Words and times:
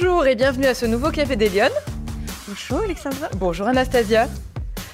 Bonjour 0.00 0.26
et 0.28 0.36
bienvenue 0.36 0.66
à 0.66 0.74
ce 0.74 0.86
nouveau 0.86 1.10
Café 1.10 1.34
des 1.34 1.48
Lyonnes. 1.48 1.72
Bonjour 2.46 2.78
Alexandra. 2.84 3.28
Bonjour 3.36 3.66
Anastasia. 3.66 4.28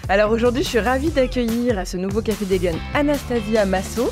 Alors 0.09 0.30
aujourd'hui, 0.30 0.62
je 0.62 0.69
suis 0.69 0.79
ravie 0.79 1.11
d'accueillir 1.11 1.79
à 1.79 1.84
ce 1.84 1.98
nouveau 1.98 2.23
Café 2.23 2.46
des 2.46 2.59
Lyonnes 2.59 2.79
Anastasia 2.95 3.67
Masso. 3.67 4.11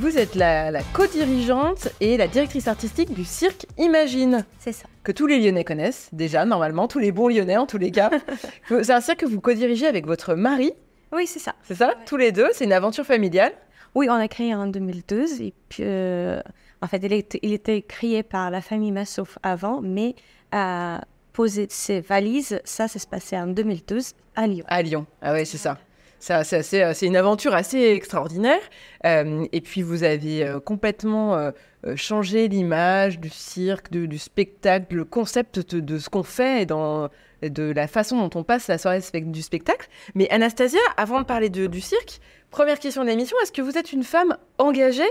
Vous 0.00 0.18
êtes 0.18 0.34
la, 0.34 0.72
la 0.72 0.82
co-dirigeante 0.94 1.88
et 2.00 2.16
la 2.16 2.26
directrice 2.26 2.66
artistique 2.66 3.14
du 3.14 3.24
cirque 3.24 3.66
Imagine. 3.78 4.44
C'est 4.58 4.72
ça. 4.72 4.86
Que 5.04 5.12
tous 5.12 5.28
les 5.28 5.38
Lyonnais 5.38 5.62
connaissent 5.64 6.08
déjà, 6.12 6.44
normalement, 6.44 6.88
tous 6.88 6.98
les 6.98 7.12
bons 7.12 7.28
Lyonnais 7.28 7.56
en 7.56 7.66
tous 7.66 7.78
les 7.78 7.92
cas. 7.92 8.10
c'est 8.68 8.90
un 8.90 9.00
cirque 9.00 9.20
que 9.20 9.26
vous 9.26 9.40
co-dirigez 9.40 9.86
avec 9.86 10.06
votre 10.06 10.34
mari, 10.34 10.72
Oui, 11.12 11.28
c'est 11.28 11.38
ça. 11.40 11.54
c'est 11.62 11.76
ça? 11.76 11.94
Tous 12.06 12.16
les 12.16 12.32
deux, 12.32 12.48
c'est 12.52 12.64
une 12.64 12.72
aventure 12.72 13.04
familiale? 13.04 13.52
Oui, 13.94 14.08
on 14.10 14.14
a 14.14 14.26
créé 14.26 14.54
en 14.54 14.66
2012 14.66 15.40
et 15.42 15.52
puis 15.68 15.84
euh, 15.86 16.40
en 16.82 16.88
fait, 16.88 17.00
il 17.42 17.52
était, 17.52 17.82
créé 17.82 18.22
par 18.22 18.50
la 18.50 18.60
famille 18.60 18.90
Massouf 18.90 19.38
avant, 19.42 19.80
mais 19.80 20.16
à 20.50 21.00
poser 21.32 21.66
ses 21.70 22.00
valises, 22.00 22.60
ça, 22.64 22.88
ça 22.88 22.98
se 22.98 23.06
passait 23.06 23.38
en 23.38 23.46
2012 23.46 24.12
à 24.34 24.46
Lyon. 24.46 24.64
À 24.68 24.82
Lyon. 24.82 25.06
Ah 25.22 25.32
ouais, 25.32 25.44
c'est 25.44 25.58
ça. 25.58 25.78
Ça, 26.18 26.42
euh, 26.42 26.92
c'est 26.94 27.06
une 27.06 27.16
aventure 27.16 27.54
assez 27.54 27.80
extraordinaire. 27.80 28.60
Euh, 29.06 29.46
et 29.52 29.60
puis, 29.60 29.82
vous 29.82 30.02
avez 30.02 30.44
euh, 30.44 30.60
complètement 30.60 31.52
changé 31.96 32.46
l'image 32.46 33.18
du 33.18 33.30
cirque, 33.30 33.90
du 33.90 34.18
spectacle, 34.18 34.94
le 34.94 35.04
concept 35.04 35.74
de, 35.74 35.98
ce 35.98 36.08
qu'on 36.08 36.22
fait 36.22 36.62
et 36.62 37.50
de 37.50 37.72
la 37.72 37.88
façon 37.88 38.18
dont 38.18 38.38
on 38.38 38.44
passe 38.44 38.68
la 38.68 38.78
soirée 38.78 39.00
du 39.12 39.42
spectacle. 39.42 39.88
Mais 40.14 40.28
Anastasia, 40.30 40.80
avant 40.96 41.20
de 41.20 41.26
parler 41.26 41.48
du 41.48 41.80
cirque, 41.80 42.20
première 42.50 42.78
question 42.78 43.02
de 43.02 43.08
l'émission, 43.08 43.36
est-ce 43.42 43.52
que 43.52 43.62
vous 43.62 43.76
êtes 43.76 43.92
une 43.92 44.04
femme 44.04 44.36
engagée? 44.58 45.02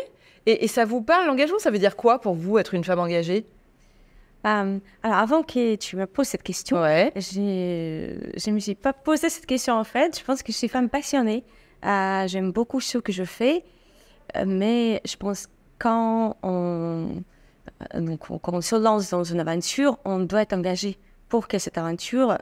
Et, 0.46 0.64
et 0.66 0.68
ça 0.68 0.86
vous 0.86 1.02
parle, 1.02 1.28
l'engagement? 1.28 1.60
Ça 1.60 1.72
veut 1.72 1.80
dire 1.80 1.96
quoi 1.96 2.20
pour 2.20 2.34
vous, 2.36 2.58
être 2.58 2.74
une 2.74 2.84
femme 2.84 3.00
engagée? 3.00 3.46
Euh, 4.48 4.80
alors, 5.04 5.18
avant 5.18 5.44
que 5.44 5.76
tu 5.76 5.96
me 5.96 6.08
poses 6.08 6.28
cette 6.28 6.42
question, 6.44 6.82
Ouais. 6.82 7.12
je 7.16 7.40
ne 8.50 8.54
me 8.56 8.60
suis 8.60 8.74
pas 8.76 8.92
posé 8.94 9.30
cette 9.30 9.46
question 9.46 9.76
en 9.76 9.84
fait. 9.84 10.18
Je 10.20 10.24
pense 10.24 10.42
que 10.42 10.52
je 10.52 10.58
suis 10.58 10.68
femme 10.68 10.90
passionnée. 10.90 11.44
Euh, 11.86 12.28
J'aime 12.28 12.52
beaucoup 12.52 12.80
ce 12.82 12.98
que 12.98 13.12
je 13.12 13.24
fais, 13.24 13.64
euh, 14.36 14.46
mais 14.48 15.02
je 15.06 15.16
pense 15.16 15.48
quand 15.78 16.38
on, 16.44 17.08
donc, 17.96 18.30
on- 18.32 18.40
quand 18.40 18.54
on 18.54 18.62
se 18.62 18.76
lance 18.76 19.10
dans 19.12 19.24
une 19.24 19.40
aventure, 19.40 20.00
on 20.06 20.20
doit 20.20 20.42
être 20.42 20.54
engagé 20.54 20.98
pour 21.30 21.48
que 21.48 21.58
cette 21.60 21.78
aventure, 21.78 22.38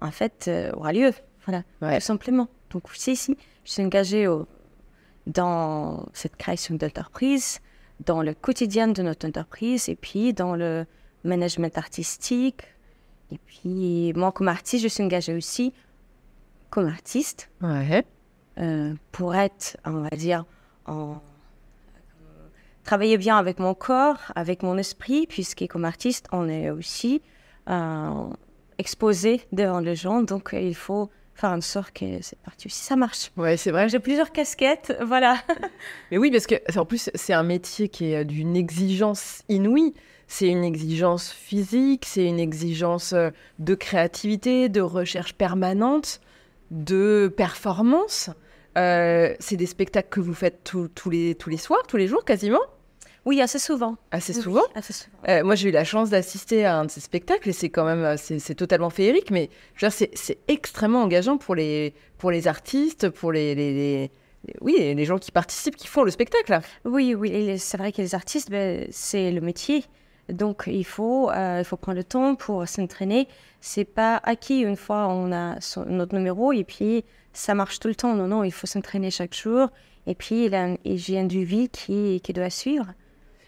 en 0.00 0.10
fait, 0.10 0.50
aura 0.74 0.92
lieu. 0.92 1.12
Voilà, 1.46 1.62
Ouais. 1.80 1.98
tout 1.98 2.04
simplement. 2.04 2.48
Donc, 2.70 2.84
c'est 2.94 3.12
ici, 3.12 3.36
je 3.64 3.72
suis 3.72 3.82
engagée 3.84 4.26
au- 4.28 4.46
dans 5.26 6.06
cette 6.12 6.36
création 6.36 6.74
d'entreprise, 6.76 7.60
dans 8.04 8.22
le 8.22 8.34
quotidien 8.34 8.88
de 8.88 9.02
notre 9.02 9.26
entreprise 9.26 9.88
et 9.88 9.96
puis 9.96 10.32
dans 10.32 10.54
le 10.56 10.86
management 11.24 11.76
artistique. 11.78 12.62
Et 13.32 13.38
puis, 13.38 14.12
moi, 14.14 14.30
comme 14.32 14.48
artiste, 14.48 14.84
je 14.84 14.88
suis 14.88 15.02
engagée 15.02 15.34
aussi 15.34 15.72
comme 16.70 16.86
artiste 16.86 17.50
Ouais. 17.60 18.04
euh, 18.58 18.94
pour 19.12 19.34
être, 19.34 19.76
on 19.84 20.02
va 20.02 20.10
dire, 20.10 20.44
en 20.86 21.20
travailler 22.84 23.18
bien 23.18 23.36
avec 23.36 23.58
mon 23.58 23.74
corps, 23.74 24.18
avec 24.36 24.62
mon 24.62 24.78
esprit, 24.78 25.26
puisque 25.26 25.66
comme 25.66 25.84
artiste, 25.84 26.28
on 26.30 26.48
est 26.48 26.70
aussi 26.70 27.20
euh, 27.68 28.28
exposé 28.78 29.42
devant 29.52 29.80
les 29.80 29.96
gens, 29.96 30.22
donc 30.22 30.50
il 30.52 30.74
faut 30.74 31.10
faire 31.36 31.50
en 31.50 31.60
sorte 31.60 31.92
que 31.92 32.20
cette 32.22 32.38
partie 32.40 32.66
aussi, 32.66 32.82
ça 32.82 32.96
marche. 32.96 33.30
Ouais, 33.36 33.56
c'est 33.56 33.70
vrai. 33.70 33.88
J'ai 33.88 33.98
plusieurs 34.00 34.32
casquettes, 34.32 34.96
voilà. 35.04 35.36
Mais 36.10 36.18
oui, 36.18 36.30
parce 36.30 36.46
que 36.46 36.54
en 36.78 36.84
plus, 36.84 37.10
c'est 37.14 37.32
un 37.34 37.42
métier 37.42 37.88
qui 37.88 38.12
est 38.12 38.24
d'une 38.24 38.56
exigence 38.56 39.42
inouïe. 39.48 39.94
C'est 40.28 40.48
une 40.48 40.64
exigence 40.64 41.30
physique, 41.30 42.04
c'est 42.04 42.24
une 42.24 42.40
exigence 42.40 43.12
euh, 43.12 43.30
de 43.60 43.74
créativité, 43.76 44.68
de 44.68 44.80
recherche 44.80 45.34
permanente, 45.34 46.20
de 46.72 47.32
performance. 47.36 48.30
Euh, 48.76 49.34
c'est 49.38 49.56
des 49.56 49.66
spectacles 49.66 50.08
que 50.10 50.20
vous 50.20 50.34
faites 50.34 50.64
tous- 50.64 50.88
tous 50.88 51.10
les, 51.10 51.34
tous 51.36 51.48
les 51.48 51.56
soirs, 51.56 51.82
tous 51.86 51.96
les 51.96 52.08
jours 52.08 52.24
quasiment, 52.24 52.60
Oui, 53.26 53.40
assez 53.42 53.58
souvent. 53.58 53.96
assez 54.12 54.34
Oui, 54.36 54.42
souvent. 54.42 54.62
assez 54.74 54.92
souvent. 54.92 55.16
Euh, 55.28 55.42
moi, 55.44 55.56
j'ai 55.56 55.68
eu 55.68 55.72
la 55.72 55.84
chance 55.84 56.10
d'assister 56.10 56.64
à 56.64 56.76
un 56.78 56.84
de 56.84 56.90
ces 56.90 57.00
spectacles 57.00 57.48
et 57.48 57.52
c'est 57.52 57.68
quand 57.70 57.84
même, 57.84 58.02
euh, 58.04 58.16
c'est 58.16 58.54
totalement 58.54 58.88
féerique, 58.88 59.30
mais 59.30 59.50
c'est 59.90 60.38
extrêmement 60.48 61.02
engageant 61.02 61.36
pour 61.36 61.54
les, 61.56 61.92
pour 62.18 62.30
les 62.30 62.46
artistes, 62.48 63.10
pour 63.10 63.32
les, 63.32 63.54
les- 63.56 63.74
les- 63.74 64.10
oui, 64.60 64.76
les 64.94 65.04
gens 65.04 65.18
qui 65.18 65.32
participent, 65.32 65.74
qui 65.76 65.88
font 65.88 66.04
le 66.04 66.10
spectacle. 66.12 66.60
Oui, 66.84 67.14
oui, 67.16 67.58
c'est 67.58 67.76
vrai 67.76 67.90
que 67.90 68.00
les 68.00 68.14
artistes, 68.14 68.48
ben, 68.48 68.86
c'est 68.92 69.32
le 69.32 69.40
métier. 69.40 69.84
Donc, 70.28 70.64
il 70.68 70.84
faut, 70.84 71.28
euh, 71.30 71.58
il 71.60 71.64
faut 71.64 71.76
prendre 71.76 71.98
le 71.98 72.04
temps 72.04 72.36
pour 72.36 72.66
s'entraîner. 72.68 73.26
C'est 73.60 73.84
pas 73.84 74.20
acquis 74.22 74.60
une 74.60 74.76
fois 74.76 75.08
on 75.08 75.32
a 75.32 75.60
son- 75.60 75.84
notre 75.86 76.14
numéro 76.14 76.52
et 76.52 76.62
puis 76.64 77.04
ça 77.32 77.54
marche 77.56 77.80
tout 77.80 77.88
le 77.88 77.96
temps. 77.96 78.14
Non, 78.14 78.28
non, 78.28 78.44
il 78.44 78.52
faut 78.52 78.68
s'entraîner 78.68 79.10
chaque 79.10 79.34
jour. 79.34 79.68
Et 80.06 80.14
puis, 80.14 80.44
il 80.46 80.52
y 80.52 80.54
a 80.54 80.66
une 80.68 80.78
hygiène 80.84 81.26
du 81.26 81.44
vie 81.44 81.68
qui, 81.68 82.20
qui 82.22 82.32
doit 82.32 82.50
suivre. 82.50 82.86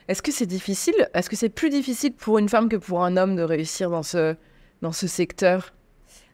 Est-ce 0.08 0.22
que 0.22 0.32
c'est 0.32 0.46
difficile? 0.46 0.94
Est-ce 1.14 1.28
que 1.28 1.36
c'est 1.36 1.50
plus 1.50 1.68
difficile 1.70 2.14
pour 2.14 2.38
une 2.38 2.48
femme 2.48 2.68
que 2.68 2.76
pour 2.76 3.04
un 3.04 3.16
homme 3.16 3.36
de 3.36 3.42
réussir 3.42 3.90
dans 3.90 4.02
ce, 4.02 4.34
dans 4.80 4.92
ce 4.92 5.06
secteur? 5.06 5.74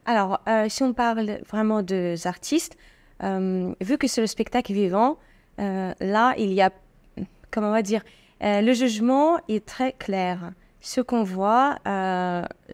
Alors, 0.05 0.41
euh, 0.49 0.69
si 0.69 0.83
on 0.85 0.93
parle 0.93 1.41
vraiment 1.49 1.83
des 1.83 2.27
artistes, 2.27 2.77
euh, 3.23 3.75
vu 3.81 3.99
que 3.99 4.07
c'est 4.07 4.21
le 4.21 4.27
spectacle 4.27 4.73
vivant, 4.73 5.19
euh, 5.61 5.93
là, 6.01 6.35
il 6.39 6.53
y 6.53 6.63
a, 6.63 6.71
comment 7.51 7.69
on 7.69 7.73
va 7.73 7.83
dire, 7.83 8.03
le 8.41 8.73
jugement 8.75 9.39
est 9.49 9.65
très 9.65 9.93
clair. 9.93 10.53
Ce 10.81 11.01
qu'on 11.01 11.23
voit, 11.23 11.79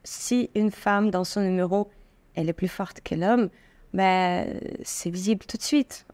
si 0.03 0.51
une 0.57 0.73
femme 0.73 1.11
dans 1.13 1.23
son 1.23 1.43
numéro, 1.43 1.89
elle 2.35 2.49
est 2.49 2.53
plus 2.55 2.67
forte 2.69 3.01
que 3.03 3.15
l'homme, 3.15 3.51
ben, 3.95 4.59
c'est 4.83 5.11
visible 5.11 5.45
tout 5.47 5.57
de 5.57 5.63
suite. 5.63 6.07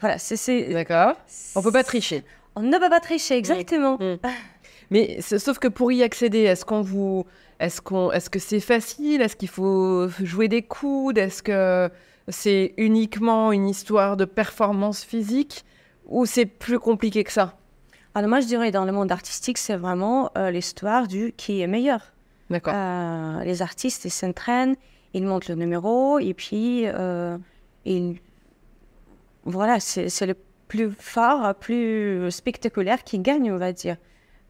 Voilà, 0.00 0.18
c'est... 0.18 0.36
c'est- 0.36 0.72
D'accord 0.72 1.16
On 1.56 1.62
peut 1.62 1.72
pas 1.72 1.82
tricher. 1.82 2.22
On 2.56 2.62
ne 2.62 2.78
peut 2.78 2.88
pas 2.88 3.00
tricher, 3.00 3.36
exactement. 3.36 3.98
Mais 4.90 5.18
c'est- 5.20 5.38
sauf 5.38 5.58
que 5.58 5.68
pour 5.68 5.92
y 5.92 6.02
accéder, 6.02 6.40
est-ce 6.40 6.64
qu'on 6.64 6.80
vous, 6.80 7.26
est-ce 7.60 7.80
qu'on, 7.80 8.10
est-ce 8.12 8.30
que 8.30 8.38
c'est 8.38 8.60
facile? 8.60 9.20
Est-ce 9.20 9.36
qu'il 9.36 9.48
faut 9.48 10.08
jouer 10.22 10.48
des 10.48 10.62
coudes? 10.62 11.18
Est-ce 11.18 11.42
que 11.42 11.90
c'est 12.28 12.72
uniquement 12.76 13.52
une 13.52 13.68
histoire 13.68 14.16
de 14.16 14.24
performance 14.24 15.04
physique 15.04 15.64
ou 16.06 16.24
c'est 16.24 16.46
plus 16.46 16.78
compliqué 16.78 17.24
que 17.24 17.32
ça? 17.32 17.56
Alors 18.14 18.28
moi, 18.30 18.40
je 18.40 18.46
dirais, 18.46 18.70
dans 18.70 18.84
le 18.84 18.92
monde 18.92 19.12
artistique, 19.12 19.58
c'est 19.58 19.76
vraiment 19.76 20.30
euh, 20.38 20.50
l'histoire 20.50 21.06
du 21.08 21.34
qui 21.36 21.60
est 21.60 21.66
meilleur. 21.66 22.12
D'accord. 22.48 22.72
Euh, 22.74 23.42
les 23.44 23.60
artistes, 23.60 24.04
ils 24.06 24.10
s'entraînent, 24.10 24.76
ils 25.14 25.24
montent 25.26 25.48
le 25.48 25.56
numéro, 25.56 26.18
et 26.20 26.32
puis, 26.32 26.84
euh, 26.86 27.36
ils... 27.84 28.16
voilà, 29.44 29.80
c'est 29.80 30.26
le 30.26 30.34
plus 30.68 30.90
fort, 30.90 31.54
plus 31.54 32.30
spectaculaire 32.30 33.04
qui 33.04 33.18
gagne, 33.18 33.52
on 33.52 33.58
va 33.58 33.72
dire. 33.72 33.96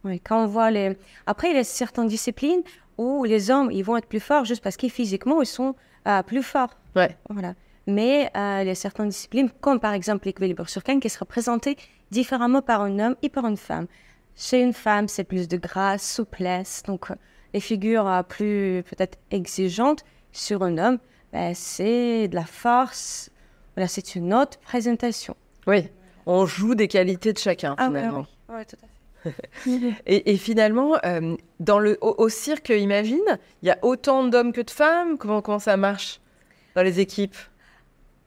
Oui, 0.05 0.21
quand 0.21 0.45
on 0.45 0.47
voit 0.47 0.71
les... 0.71 0.97
Après, 1.27 1.51
il 1.51 1.57
y 1.57 1.59
a 1.59 1.65
certaines 1.65 2.07
disciplines 2.07 2.63
où 2.99 3.25
les 3.25 3.51
hommes, 3.51 3.71
ils 3.71 3.83
vont 3.83 3.97
être 3.97 4.07
plus 4.07 4.21
forts 4.21 4.45
juste 4.45 4.63
parce 4.63 4.77
qu'ils 4.77 4.91
physiquement, 4.91 5.43
ils 5.43 5.47
sont 5.47 5.75
euh, 6.07 6.23
plus 6.23 6.43
forts. 6.43 6.77
Ouais. 6.95 7.17
Voilà. 7.29 7.55
Mais 7.87 8.31
euh, 8.37 8.61
il 8.63 8.69
y 8.69 8.71
a 8.71 8.75
certaines 8.75 9.09
disciplines, 9.09 9.51
comme 9.61 9.81
par 9.81 9.93
exemple 9.93 10.27
l'équilibre 10.27 10.69
sur 10.69 10.83
canne, 10.83 11.01
qui 11.01 11.09
sera 11.09 11.25
présenté 11.25 11.77
différemment 12.11 12.63
par 12.63 12.83
un 12.83 12.99
homme 12.99 13.17
et 13.23 13.29
par 13.29 13.47
une 13.47 13.57
femme. 13.57 13.87
Chez 14.35 14.61
une 14.61 14.73
femme, 14.73 15.09
c'est 15.09 15.25
plus 15.25 15.49
de 15.49 15.57
grâce, 15.57 16.15
souplesse, 16.15 16.83
donc 16.85 17.11
euh, 17.11 17.15
les 17.55 17.61
figures 17.61 18.07
euh, 18.07 18.23
plus 18.23 18.83
peut-être 18.89 19.19
exigeantes. 19.31 20.05
Sur 20.33 20.63
un 20.63 20.77
homme, 20.77 20.99
ben, 21.33 21.55
c'est 21.55 22.29
de 22.29 22.35
la 22.35 22.45
force. 22.45 23.31
Voilà, 23.75 23.89
c'est 23.89 24.15
une 24.15 24.35
autre 24.35 24.59
présentation. 24.59 25.35
Oui. 25.67 25.89
On 26.27 26.45
joue 26.47 26.75
des 26.75 26.89
qualités 26.89 27.33
de 27.33 27.39
chacun 27.39 27.75
Ah 27.79 27.89
ouais, 27.89 27.99
finalement. 28.01 28.27
ouais, 28.49 28.65
tout 28.65 28.77
à 28.77 28.87
fait. 28.87 29.33
Et, 30.07 30.33
et 30.33 30.37
finalement, 30.37 30.93
euh, 31.05 31.35
dans 31.59 31.79
le, 31.81 31.99
au, 32.01 32.15
au 32.19 32.29
cirque, 32.29 32.69
imagine, 32.69 33.19
il 33.63 33.69
y 33.69 33.71
a 33.73 33.79
autant 33.83 34.25
d'hommes 34.25 34.53
que 34.53 34.61
de 34.61 34.71
femmes. 34.71 35.19
Comment, 35.19 35.43
comment 35.43 35.59
ça 35.59 35.77
marche 35.77 36.21
dans 36.77 36.83
les 36.83 37.01
équipes? 37.01 37.35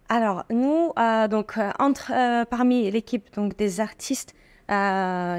Alors, 0.09 0.43
nous, 0.49 0.91
euh, 0.97 1.27
donc, 1.27 1.57
euh, 1.57 1.69
entre, 1.79 2.11
euh, 2.13 2.43
parmi 2.43 2.89
l'équipe 2.91 3.33
donc, 3.35 3.55
des 3.57 3.79
artistes 3.79 4.33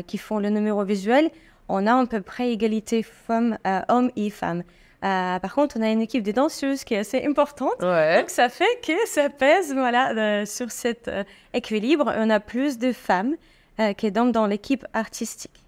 qui 0.07 0.19
font 0.19 0.39
le 0.39 0.49
numéro 0.51 0.83
visuel, 0.85 1.31
on 1.69 1.87
a 1.87 1.95
à 2.01 2.07
peu 2.07 2.21
près 2.21 2.51
égalité 2.51 3.03
femmes, 3.05 3.59
hommes 3.89 4.11
et 4.17 4.29
femmes. 4.29 4.65
Euh, 5.03 5.39
par 5.39 5.55
contre, 5.55 5.77
on 5.79 5.83
a 5.83 5.91
une 5.91 6.03
équipe 6.03 6.23
de 6.23 6.33
danseuses 6.33 6.85
qui 6.85 6.95
est 6.95 6.99
assez 6.99 7.25
importante. 7.25 7.81
Ouais. 7.83 8.21
Donc, 8.21 8.31
ça 8.31 8.49
fait 8.49 8.81
que 8.87 8.93
ça 9.07 9.31
pèse 9.31 9.73
voilà, 9.73 10.13
euh, 10.13 10.47
sur 10.47 10.71
cet 10.71 11.09
euh, 11.09 11.25
équilibre. 11.55 12.13
On 12.19 12.29
a 12.31 12.41
plus 12.41 12.79
de 12.79 12.93
femmes 12.93 13.37
que 13.79 14.11
d'hommes 14.11 14.31
dans 14.31 14.47
l'équipe 14.47 14.85
artistique. 14.93 15.65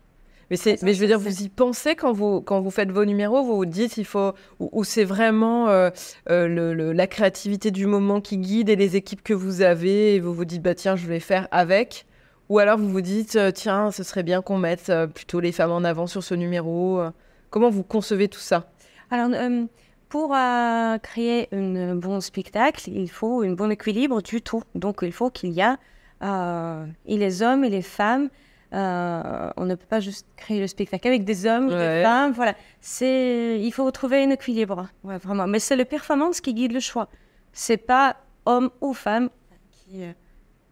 Mais, 0.50 0.58
c'est, 0.58 0.76
Ça, 0.76 0.84
mais 0.84 0.92
je 0.92 1.00
veux 1.00 1.06
dire, 1.06 1.18
vous 1.18 1.42
y 1.42 1.48
pensez 1.48 1.94
quand 1.94 2.12
vous, 2.12 2.42
quand 2.42 2.60
vous 2.60 2.70
faites 2.70 2.90
vos 2.90 3.06
numéros, 3.06 3.42
vous 3.42 3.56
vous 3.56 3.64
dites, 3.64 3.96
il 3.96 4.04
faut, 4.04 4.32
ou, 4.60 4.68
ou 4.70 4.84
c'est 4.84 5.04
vraiment 5.04 5.70
euh, 5.70 5.88
euh, 6.28 6.46
le- 6.46 6.74
le- 6.74 6.92
la 6.92 7.06
créativité 7.06 7.70
du 7.70 7.86
moment 7.86 8.20
qui 8.20 8.36
guide 8.36 8.68
et 8.68 8.76
les 8.76 8.96
équipes 8.96 9.22
que 9.22 9.32
vous 9.32 9.62
avez, 9.62 10.14
et 10.16 10.20
vous 10.20 10.34
vous 10.34 10.44
dites, 10.44 10.60
bah 10.60 10.74
tiens, 10.74 10.94
je 10.94 11.06
vais 11.06 11.20
faire 11.20 11.48
avec? 11.52 12.04
Ou 12.50 12.58
alors 12.58 12.76
vous 12.76 12.90
vous 12.90 13.00
dites, 13.00 13.38
tiens, 13.54 13.90
ce 13.90 14.02
serait 14.02 14.24
bien 14.24 14.42
qu'on 14.42 14.58
mette 14.58 14.92
plutôt 15.14 15.40
les 15.40 15.52
femmes 15.52 15.72
en 15.72 15.82
avant 15.82 16.06
sur 16.06 16.22
ce 16.22 16.34
numéro. 16.34 17.00
Comment 17.48 17.70
vous 17.70 17.82
concevez 17.82 18.28
tout 18.28 18.40
ça? 18.40 18.68
Alors, 19.12 19.28
euh, 19.34 19.66
pour 20.08 20.34
euh, 20.34 20.96
créer 20.98 21.48
un 21.52 21.94
bon 21.96 22.20
spectacle, 22.20 22.88
il 22.88 23.10
faut 23.10 23.42
un 23.42 23.52
bon 23.52 23.70
équilibre 23.70 24.22
du 24.22 24.40
tout. 24.40 24.62
Donc, 24.74 25.00
il 25.02 25.12
faut 25.12 25.28
qu'il 25.30 25.50
y 25.50 25.60
a 25.60 25.76
euh, 26.22 26.86
et 27.06 27.18
les 27.18 27.42
hommes 27.42 27.62
et 27.62 27.68
les 27.70 27.82
femmes. 27.82 28.30
Euh, 28.72 29.50
on 29.58 29.66
ne 29.66 29.74
peut 29.74 29.86
pas 29.86 30.00
juste 30.00 30.26
créer 30.36 30.60
le 30.60 30.66
spectacle 30.66 31.06
avec 31.08 31.24
des 31.24 31.44
hommes, 31.44 31.68
Ouais. 31.68 31.98
des 31.98 32.02
femmes. 32.02 32.32
Voilà, 32.32 32.54
c'est 32.80 33.60
il 33.60 33.70
faut 33.70 33.90
trouver 33.90 34.24
un 34.24 34.30
équilibre. 34.30 34.88
Ouais, 35.04 35.18
vraiment. 35.18 35.46
Mais 35.46 35.58
c'est 35.58 35.76
le 35.76 35.84
performance 35.84 36.40
qui 36.40 36.54
guide 36.54 36.72
le 36.72 36.80
choix. 36.80 37.08
C'est 37.52 37.76
pas 37.76 38.16
homme 38.46 38.70
ou 38.80 38.94
femme 38.94 39.28
qui 39.70 40.04
euh, 40.04 40.12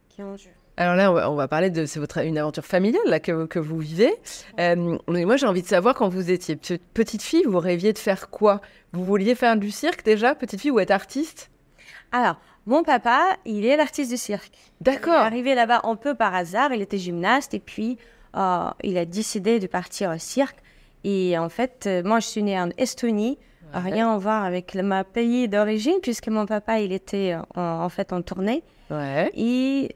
qui 0.08 0.22
en 0.22 0.34
jeu. 0.38 0.48
Alors 0.80 0.96
là, 0.96 1.10
on 1.10 1.14
va, 1.14 1.30
on 1.30 1.34
va 1.34 1.46
parler 1.46 1.68
de 1.68 1.84
c'est 1.84 2.00
votre 2.00 2.24
une 2.24 2.38
aventure 2.38 2.64
familiale 2.64 3.02
là 3.04 3.20
que, 3.20 3.44
que 3.44 3.58
vous 3.58 3.78
vivez. 3.78 4.14
Euh, 4.58 4.96
mais 5.08 5.26
moi, 5.26 5.36
j'ai 5.36 5.46
envie 5.46 5.60
de 5.60 5.66
savoir 5.66 5.94
quand 5.94 6.08
vous 6.08 6.30
étiez 6.30 6.56
pe- 6.56 6.78
petite 6.94 7.20
fille, 7.22 7.44
vous 7.46 7.58
rêviez 7.58 7.92
de 7.92 7.98
faire 7.98 8.30
quoi? 8.30 8.62
Vous 8.92 9.04
vouliez 9.04 9.34
faire 9.34 9.58
du 9.58 9.70
cirque 9.70 10.02
déjà, 10.04 10.34
petite 10.34 10.58
fille, 10.58 10.70
ou 10.70 10.80
être 10.80 10.90
artiste? 10.90 11.50
Alors, 12.12 12.36
mon 12.64 12.82
papa, 12.82 13.36
il 13.44 13.66
est 13.66 13.76
l'artiste 13.76 14.10
du 14.10 14.16
cirque. 14.16 14.50
Il 14.54 14.88
est 14.88 14.92
D'accord. 14.92 15.12
arrivé 15.12 15.54
là-bas 15.54 15.82
un 15.84 15.96
peu 15.96 16.14
par 16.14 16.34
hasard. 16.34 16.72
Il 16.72 16.80
était 16.80 16.96
gymnaste 16.96 17.52
et 17.52 17.60
puis 17.60 17.98
euh, 18.36 18.70
il 18.82 18.96
a 18.96 19.04
décidé 19.04 19.58
de 19.60 19.66
partir 19.66 20.10
au 20.10 20.18
cirque. 20.18 20.56
Et 21.04 21.36
en 21.36 21.50
fait, 21.50 21.84
euh, 21.86 22.02
moi, 22.02 22.20
je 22.20 22.26
suis 22.26 22.42
née 22.42 22.58
en 22.58 22.70
Estonie. 22.78 23.38
Rien 23.74 24.12
à 24.12 24.16
voir 24.16 24.44
avec 24.44 24.72
le- 24.74 24.82
ma 24.82 25.04
pays 25.04 25.46
d'origine 25.46 25.98
puisque 26.02 26.28
mon 26.28 26.46
papa, 26.46 26.80
il 26.80 26.90
était 26.92 27.34
euh, 27.34 27.42
en, 27.60 27.84
en 27.84 27.88
fait 27.90 28.14
en 28.14 28.22
tournée. 28.22 28.64
Ouais. 28.90 29.30
Et 29.34 29.94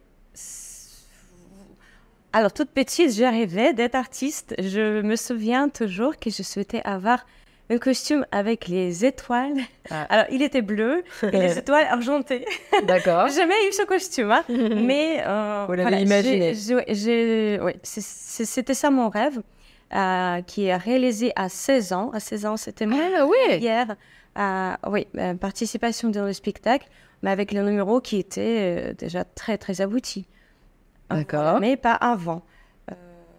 alors, 2.35 2.53
toute 2.53 2.71
petite, 2.71 3.13
je 3.15 3.25
rêvais 3.25 3.73
d'être 3.73 3.95
artiste. 3.95 4.55
Je 4.59 5.01
me 5.03 5.17
souviens 5.17 5.69
toujours 5.69 6.19
que 6.19 6.29
je 6.31 6.43
souhaitais 6.43 6.83
avoir 6.85 7.25
un 7.71 7.79
costume 7.79 8.27
avec 8.31 8.69
les 8.69 9.05
étoiles. 9.07 9.57
Ah. 9.91 10.03
Alors, 10.11 10.27
il 10.31 10.43
était 10.43 10.61
bleu 10.61 11.03
et 11.23 11.31
les 11.31 11.59
étoiles 11.63 11.87
argentées. 11.89 12.45
D'accord. 12.87 13.29
J'ai 13.29 13.35
jamais 13.37 13.55
eu 13.69 13.73
ce 13.73 13.85
costume, 13.87 14.31
hein. 14.33 14.45
mais 14.49 15.23
euh, 15.27 15.65
Vous 15.67 15.73
l'avez 15.75 16.03
imaginé. 16.03 16.53
ouais, 16.75 17.77
c'est- 17.83 18.03
c'est- 18.05 18.45
C'était 18.45 18.75
ça 18.75 18.91
mon 18.91 19.09
rêve, 19.09 19.41
euh, 19.95 20.43
qui 20.43 20.65
est 20.67 20.77
réalisé 20.77 21.33
à 21.37 21.49
16 21.49 21.93
ans. 21.95 22.11
À 22.13 22.21
16 22.21 22.45
ans, 22.47 22.57
c'était 22.59 22.85
mon 22.85 22.99
Ah 22.99 23.25
première 23.25 23.97
euh, 24.37 24.91
oui, 24.91 25.07
euh, 25.17 25.35
participation 25.35 26.09
dans 26.11 26.25
le 26.27 26.33
spectacle, 26.33 26.89
mais 27.23 27.31
avec 27.31 27.53
le 27.53 27.63
numéro 27.63 28.01
qui 28.01 28.19
était 28.19 28.93
déjà 28.95 29.25
très 29.25 29.57
très 29.57 29.81
abouti. 29.81 30.27
Euh, 31.13 31.17
D'accord. 31.17 31.61
mais 31.61 31.77
pas 31.77 31.93
avant. 31.95 32.43
Euh, 32.91 32.95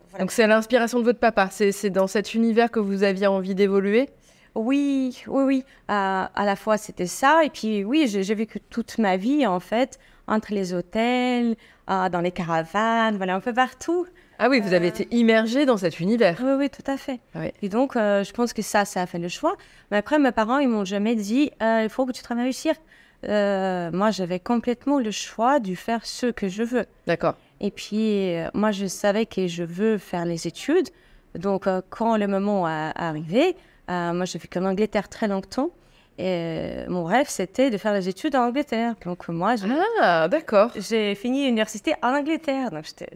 voilà. 0.10 0.24
Donc 0.24 0.32
c'est 0.32 0.44
à 0.44 0.48
l'inspiration 0.48 1.00
de 1.00 1.04
votre 1.06 1.20
papa. 1.20 1.50
C'est 1.52 1.90
dans 1.90 2.08
cet 2.08 2.34
univers 2.34 2.70
que 2.72 2.80
vous 2.80 3.04
aviez 3.04 3.28
envie 3.28 3.56
d'évoluer? 3.56 4.10
Oui, 4.56 5.22
oui, 5.28 5.44
oui. 5.44 5.64
Euh, 5.92 6.24
à 6.34 6.46
la 6.46 6.56
fois, 6.56 6.78
c'était 6.78 7.08
ça. 7.08 7.44
Et 7.44 7.50
puis, 7.50 7.84
oui, 7.84 8.08
j'ai 8.08 8.34
vécu 8.36 8.62
toute 8.70 8.98
ma 9.00 9.18
vie, 9.18 9.46
en 9.46 9.60
fait, 9.60 10.00
entre 10.28 10.54
les 10.54 10.74
hôtels, 10.74 11.58
euh, 11.90 12.08
dans 12.10 12.22
les 12.22 12.32
caravanes, 12.32 13.18
voilà, 13.18 13.36
un 13.36 13.42
peu 13.42 13.54
partout. 13.54 14.08
Ah 14.40 14.48
oui, 14.50 14.62
vous 14.62 14.74
avez 14.74 14.86
Euh. 14.88 14.90
été 14.90 15.08
immergé 15.12 15.66
dans 15.66 15.76
cet 15.78 16.00
univers. 16.00 16.38
Oui, 16.42 16.54
oui, 16.58 16.70
tout 16.70 16.90
à 16.90 16.96
fait. 16.96 17.20
Et 17.62 17.68
donc, 17.70 17.96
euh, 17.98 18.24
je 18.24 18.32
pense 18.32 18.54
que 18.54 18.62
ça, 18.62 18.86
ça 18.86 19.02
a 19.02 19.06
fait 19.06 19.20
le 19.20 19.28
choix. 19.28 19.58
Mais 19.92 19.98
après, 19.98 20.20
mes 20.20 20.32
parents, 20.32 20.60
ils 20.60 20.70
m'ont 20.70 20.86
jamais 20.86 21.16
dit, 21.16 21.52
euh, 21.62 21.82
il 21.84 21.90
faut 21.90 22.06
que 22.06 22.14
tu 22.14 22.22
cirque. 22.54 22.82
Euh, 23.28 23.92
moi, 23.92 24.12
j'avais 24.12 24.40
complètement 24.40 25.00
le 25.00 25.12
choix 25.12 25.60
de 25.60 25.74
faire 25.76 26.06
ce 26.06 26.28
que 26.28 26.48
je 26.48 26.64
veux. 26.64 26.86
D'accord. 27.08 27.36
Et 27.62 27.72
puis, 27.72 28.36
euh, 28.36 28.50
moi, 28.54 28.72
je 28.72 28.86
savais 28.86 29.26
que 29.26 29.48
je 29.48 29.64
veux 29.64 29.98
faire 29.98 30.26
les 30.26 30.48
études. 30.48 30.90
Donc, 31.36 31.68
euh, 31.68 31.82
quand 31.90 32.18
le 32.18 32.28
moment 32.28 32.66
a 32.66 32.92
arrivé, 32.96 33.56
euh, 33.90 34.14
moi, 34.14 34.26
j'ai 34.26 34.40
vécu 34.40 34.58
en 34.60 34.66
Angleterre 34.66 35.10
très 35.10 35.28
longtemps. 35.28 35.70
Et 36.18 36.24
euh, 36.28 36.86
mon 36.88 37.04
rêve, 37.04 37.28
c'était 37.30 37.70
de 37.70 37.78
faire 37.78 37.94
les 37.94 38.08
études 38.08 38.36
en 38.36 38.48
Angleterre. 38.48 38.96
Donc, 39.06 39.28
moi, 39.28 39.56
j'ai 39.56 39.68
Ah 40.02 40.28
d'accord. 40.30 40.72
j'ai 40.76 41.14
fini 41.16 41.46
l'université 41.46 41.94
en 42.02 42.14
Angleterre. 42.16 42.72
Donc, 42.72 42.86
j'étais... 42.86 43.10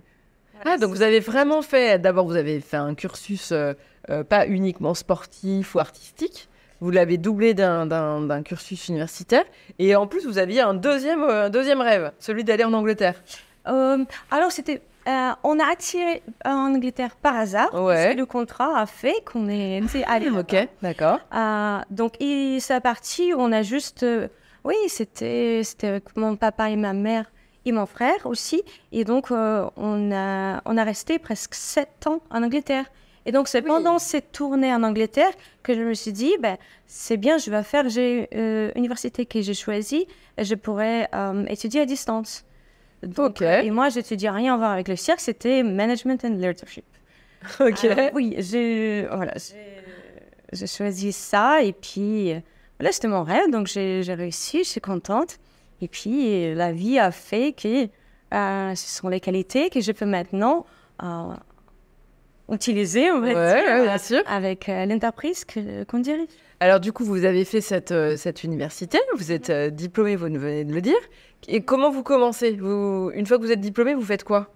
Ah 0.66 0.78
donc 0.78 0.90
vous 0.90 1.02
avez 1.04 1.22
vraiment 1.22 1.62
fait. 1.62 2.00
D'abord 2.00 2.26
vous 2.26 2.36
avez 2.36 2.60
fait 2.60 2.76
un 2.76 2.94
cursus 2.94 3.54
pas 4.28 4.46
uniquement 4.46 4.94
sportif 4.94 5.74
ou 5.74 5.80
artistique. 5.80 6.50
Vous 6.82 6.92
l'avez 6.92 7.18
doublé 7.18 7.54
d'un- 7.54 7.86
d'un 7.86 8.20
d'un 8.20 8.44
cursus 8.44 8.90
universitaire. 8.90 9.46
Et 9.80 9.96
en 9.96 10.06
plus 10.06 10.26
vous 10.28 10.38
aviez 10.38 10.60
un 10.60 10.74
deuxième 10.74 11.24
un 11.24 11.50
deuxième 11.50 11.80
rêve, 11.80 12.12
celui 12.20 12.44
d'aller 12.44 12.66
en 12.66 12.74
Angleterre. 12.74 13.24
Euh, 13.70 14.04
alors, 14.32 14.52
c'était... 14.52 14.82
euh, 15.08 15.32
on 15.44 15.60
a 15.60 15.66
attiré 15.72 16.22
en 16.46 16.74
Angleterre 16.76 17.16
par 17.16 17.36
hasard. 17.36 17.74
Ouais. 17.74 17.96
parce 18.04 18.14
que 18.16 18.20
Le 18.20 18.26
contrat 18.26 18.78
a 18.80 18.86
fait 18.86 19.24
qu'on 19.26 19.48
est 19.50 19.82
allé. 20.08 20.30
Ok, 20.40 20.56
d'accord. 20.82 21.20
Euh, 21.34 21.80
donc, 21.90 22.14
c'est 22.60 22.82
parti, 22.82 23.32
on 23.38 23.52
a 23.52 23.62
juste... 23.62 24.04
euh, 24.04 24.28
oui, 24.64 24.76
c'était 24.88 25.62
avec 25.84 26.16
mon 26.18 26.36
papa 26.36 26.70
et 26.70 26.76
ma 26.76 26.94
mère 26.94 27.32
et 27.66 27.72
mon 27.72 27.86
frère 27.86 28.26
aussi. 28.26 28.62
Et 28.92 29.04
donc, 29.06 29.32
euh, 29.32 29.66
on, 29.78 30.12
a, 30.12 30.62
on 30.66 30.78
a 30.78 30.84
resté 30.84 31.18
presque 31.20 31.54
sept 31.56 32.08
ans 32.08 32.22
en 32.30 32.44
Angleterre. 32.44 32.86
Et 33.26 33.32
donc, 33.32 33.48
c'est 33.48 33.62
Oui. 33.62 33.68
pendant 33.68 34.00
cette 34.00 34.32
tournée 34.32 34.74
en 34.74 34.82
Angleterre 34.84 35.32
que 35.64 35.74
je 35.74 35.82
me 35.82 35.94
suis 35.94 36.14
dit, 36.14 36.34
ben, 36.42 36.58
c'est 36.88 37.18
bien, 37.18 37.38
je 37.38 37.52
vais 37.52 37.64
faire 37.64 37.88
j'ai 37.90 38.28
euh, 38.34 38.72
université 38.76 39.26
que 39.26 39.42
j'ai 39.42 39.54
choisie, 39.54 40.08
et 40.38 40.44
je 40.44 40.56
pourrais 40.56 41.08
euh, 41.14 41.46
étudier 41.48 41.82
à 41.82 41.86
distance. 41.86 42.44
Donc, 43.04 43.38
Ok. 43.38 43.42
euh, 43.42 43.62
Et 43.62 43.72
moi, 43.72 43.90
j'étudiais 43.90 44.30
rien 44.30 44.56
à 44.56 44.58
voir 44.58 44.72
avec 44.72 44.88
le 44.88 44.96
cirque, 44.96 45.20
c'était 45.22 45.64
management 45.64 46.24
and 46.26 46.36
leadership. 46.36 46.86
Ok. 47.60 47.84
Alors, 47.86 48.10
oui, 48.14 48.36
j'ai 48.40 49.08
voilà, 49.12 49.34
choisi 50.66 51.12
ça 51.12 51.64
et 51.64 51.74
puis 51.74 52.34
euh, 52.34 52.40
voilà, 52.80 52.92
c'était 52.92 53.08
mon 53.08 53.24
rêve, 53.24 53.50
donc 53.52 53.68
j'ai 53.68 54.02
réussi, 54.14 54.64
je 54.64 54.70
suis 54.70 54.82
contente. 54.82 55.38
Et 55.82 55.88
puis 55.88 56.44
euh, 56.44 56.56
la 56.56 56.74
vie 56.74 57.00
a 57.00 57.12
fait 57.12 57.54
que 57.54 57.88
euh, 58.34 58.76
ce 58.76 58.98
sont 59.00 59.08
les 59.08 59.22
qualités 59.22 59.70
que 59.70 59.80
je 59.80 59.92
peux 59.94 60.06
maintenant 60.06 60.66
euh, 61.02 61.34
utiliser, 62.54 63.12
on 63.12 63.20
va 63.20 63.28
Ouais, 63.28 63.34
dire, 63.34 63.74
ouais, 63.76 63.82
bien 63.84 63.96
euh, 63.96 63.98
sûr. 63.98 64.22
avec 64.28 64.70
euh, 64.70 64.86
l'entreprise 64.86 65.46
qu'on 65.90 66.00
dirige. 66.00 66.28
Alors 66.62 66.80
du 66.80 66.92
coup 66.92 67.06
vous 67.06 67.24
avez 67.26 67.46
fait 67.46 67.62
cette 67.62 67.92
euh, 67.92 68.18
cette 68.18 68.44
université. 68.44 69.00
Vous 69.18 69.32
êtes 69.32 69.52
diplômé, 69.74 70.16
vous 70.16 70.26
venez 70.26 70.66
de 70.66 70.74
le 70.74 70.82
dire. 70.82 70.98
Et 71.48 71.62
comment 71.62 71.90
vous 71.90 72.04
commencez? 72.04 72.52
Vous 72.54 73.12
une 73.14 73.26
fois 73.26 73.38
que 73.38 73.44
vous 73.44 73.52
êtes 73.52 73.62
diplômé, 73.62 73.94
vous 73.94 74.02
faites 74.04 74.24
quoi? 74.24 74.48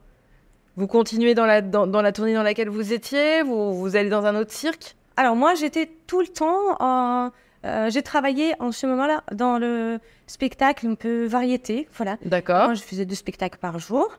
Vous 0.75 0.87
continuez 0.87 1.33
dans 1.35 1.45
la 1.45 1.61
dans, 1.61 1.87
dans 1.87 2.01
la 2.01 2.11
tournée 2.11 2.33
dans 2.33 2.43
laquelle 2.43 2.69
vous 2.69 2.91
étiez? 2.93 3.41
Vous 3.43 3.73
vous 3.79 3.95
allez 3.95 4.09
dans 4.09 4.25
un 4.25 4.35
autre 4.35 4.51
cirque? 4.51 4.95
Alors 5.15 5.35
moi, 5.35 5.53
j'étais 5.53 5.89
tout 6.07 6.19
le 6.21 6.27
temps, 6.27 6.57
en- 6.79 7.29
euh, 7.65 7.89
j'ai 7.91 8.01
travaillé 8.01 8.53
en 8.59 8.71
ce 8.71 8.87
moment-là 8.87 9.23
dans 9.31 9.59
le 9.59 9.99
spectacle 10.27 10.87
un 10.87 10.95
peu 10.95 11.25
variété, 11.25 11.87
voilà. 11.95 12.17
D'accord. 12.25 12.65
Moi, 12.65 12.73
je 12.73 12.81
faisais 12.81 13.05
deux 13.05 13.13
spectacles 13.15 13.59
par 13.59 13.77
jour, 13.77 14.09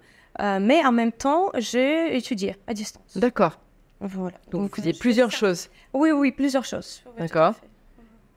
euh, 0.40 0.58
mais 0.62 0.86
en 0.86 0.92
même 0.92 1.10
temps, 1.12 1.50
j'ai 1.58 2.16
étudié 2.16 2.54
à 2.68 2.72
distance. 2.74 3.18
D'accord. 3.18 3.58
Voilà. 4.00 4.36
Donc, 4.50 4.70
vous 4.70 4.76
faisiez 4.76 4.92
plusieurs 4.92 5.30
ça. 5.32 5.38
choses. 5.38 5.68
Oui, 5.92 6.10
oui, 6.10 6.32
plusieurs 6.32 6.64
choses. 6.64 7.02
Oui, 7.06 7.12
D'accord. 7.18 7.54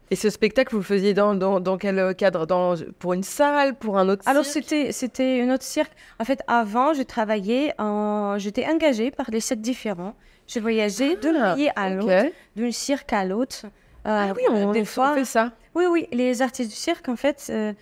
Et 0.09 0.15
ce 0.15 0.29
spectacle, 0.29 0.71
vous 0.71 0.77
le 0.79 0.85
faisiez 0.85 1.13
dans, 1.13 1.35
dans, 1.35 1.59
dans 1.59 1.77
quel 1.77 2.15
cadre? 2.15 2.45
Dans, 2.45 2.75
Pour 2.97 3.11
une 3.13 3.23
salle 3.23 3.75
Pour 3.75 3.97
un 3.97 4.07
autre 4.07 4.23
Alors, 4.25 4.45
cirque? 4.45 4.63
c'était, 4.63 4.91
c'était 4.93 5.41
un 5.41 5.53
autre 5.53 5.65
cirque. 5.65 5.91
En 6.19 6.23
fait, 6.23 6.41
avant, 6.47 6.93
je 6.93 7.01
travaillais 7.03 7.73
en... 7.77 8.37
J'étais 8.37 8.65
engagée 8.65 9.11
par 9.11 9.29
des 9.29 9.41
cirques 9.41 9.59
différents. 9.59 10.15
Je 10.47 10.59
voyageais 10.61 11.17
d'un 11.17 11.35
Ah, 11.43 11.55
pays 11.55 11.69
à 11.75 11.89
l'autre, 11.89 12.31
d'un 12.55 12.71
cirque 12.71 13.11
à 13.11 13.25
l'autre. 13.25 13.65
Ah 14.05 14.29
Euh, 14.29 14.33
oui, 14.37 14.43
on, 14.49 14.71
des 14.71 14.81
on 14.83 14.85
fois, 14.85 15.13
fait 15.13 15.25
ça. 15.25 15.51
Oui, 15.75 15.83
oui, 15.91 16.07
les 16.13 16.41
artistes 16.41 16.69
du 16.69 16.75
cirque, 16.77 17.09
en 17.09 17.17
fait, 17.17 17.47
euh, 17.49 17.73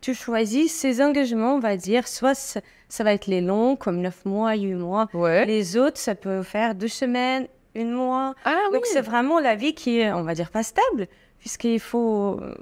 tu 0.00 0.12
choisis 0.12 0.74
ces 0.74 1.00
engagements, 1.00 1.54
on 1.54 1.60
va 1.60 1.76
dire, 1.76 2.08
soit 2.08 2.60
ça, 2.90 3.04
va 3.04 3.12
être 3.14 3.26
les 3.26 3.40
longs, 3.40 3.76
comme 3.76 4.00
9 4.00 4.24
mois, 4.26 4.54
8 4.54 4.74
mois. 4.74 5.08
Ouais. 5.14 5.46
Les 5.46 5.76
autres, 5.78 5.98
ça 5.98 6.14
peut 6.14 6.42
faire 6.42 6.74
deux 6.74 6.88
semaines, 6.88 7.46
une 7.74 7.92
mois. 7.92 8.34
Ah 8.44 8.56
oui. 8.68 8.74
Donc, 8.74 8.86
c'est 8.86 9.00
vraiment 9.00 9.38
la 9.40 9.54
vie 9.54 9.74
qui 9.74 10.00
est, 10.00 10.12
on 10.12 10.22
va 10.22 10.34
dire, 10.34 10.50
pas 10.50 10.62
stable, 10.62 11.06
puisqu'il 11.38 11.80
faut 11.80 12.38
euh, 12.42 12.54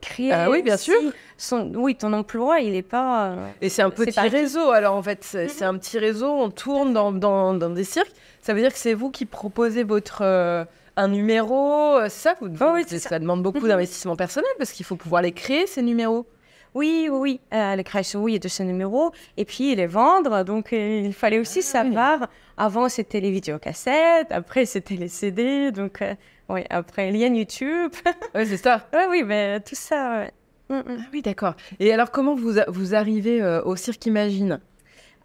créer. 0.00 0.32
Ah 0.32 0.50
oui, 0.50 0.62
bien 0.62 0.76
sûr. 0.76 0.94
Son... 1.38 1.72
Oui, 1.74 1.94
ton 1.96 2.12
emploi, 2.12 2.60
il 2.60 2.72
n'est 2.72 2.82
pas. 2.82 3.26
euh, 3.30 3.48
Et 3.60 3.68
c'est 3.68 3.82
un 3.82 3.90
petit 3.90 4.18
réseau. 4.20 4.70
Alors 4.70 4.94
en 4.96 5.02
fait, 5.02 5.22
c'est 5.22 5.48
c'est 5.48 5.64
un 5.64 5.76
petit 5.78 5.98
réseau. 5.98 6.30
On 6.30 6.50
tourne 6.50 6.92
dans, 6.92 7.12
dans, 7.12 7.54
dans 7.54 7.70
des 7.70 7.84
cirques. 7.84 8.12
Ça 8.40 8.54
veut 8.54 8.60
dire 8.60 8.72
que 8.72 8.78
c'est 8.78 8.94
vous 8.94 9.10
qui 9.10 9.24
proposez 9.26 9.84
votre 9.84 10.22
euh, 10.22 10.64
un 10.96 11.08
numéro. 11.08 11.98
Ça, 12.08 12.34
vous, 12.40 12.48
Oh 12.60 12.70
oui, 12.74 12.84
ça. 12.86 12.98
ça. 12.98 13.18
demande 13.18 13.42
beaucoup 13.42 13.66
d'investissement 13.66 14.16
personnel 14.16 14.50
parce 14.58 14.72
qu'il 14.72 14.84
faut 14.84 14.96
pouvoir 14.96 15.22
les 15.22 15.32
créer 15.32 15.66
ces 15.66 15.82
numéros. 15.82 16.26
Oui, 16.74 17.08
oui, 17.10 17.18
oui. 17.18 17.40
Euh, 17.52 17.76
la 17.76 17.84
création, 17.84 18.22
oui, 18.22 18.38
de 18.40 18.48
ce 18.48 18.62
numéro. 18.62 19.12
Et 19.36 19.44
puis, 19.44 19.74
les 19.74 19.86
vendre. 19.86 20.42
Donc, 20.44 20.72
euh, 20.72 21.02
il 21.04 21.12
fallait 21.12 21.38
aussi 21.38 21.58
Ah 21.58 21.62
oui. 21.64 21.92
savoir. 21.92 22.28
Avant, 22.56 22.88
c'était 22.88 23.20
les 23.20 23.30
vidéocassettes. 23.30 24.30
Après, 24.32 24.64
c'était 24.66 24.96
les 24.96 25.08
CD. 25.08 25.70
Donc, 25.72 26.00
euh, 26.02 26.14
oui, 26.48 26.62
après, 26.70 27.10
lien 27.10 27.34
YouTube. 27.34 27.92
Ouais, 28.34 28.46
c'est 28.46 28.56
ça. 28.56 28.88
oui, 28.94 29.00
oui, 29.10 29.22
mais 29.24 29.60
tout 29.60 29.74
ça, 29.74 30.20
ouais. 30.20 30.32
Mm, 30.70 30.74
mm. 30.92 30.96
Ah 31.00 31.04
oui, 31.12 31.22
d'accord. 31.22 31.54
Et 31.80 31.92
alors, 31.92 32.10
comment 32.10 32.34
vous, 32.34 32.58
a- 32.58 32.64
vous 32.68 32.94
arrivez 32.94 33.42
euh, 33.42 33.62
au 33.64 33.76
cirque 33.76 34.06
Imagine? 34.06 34.58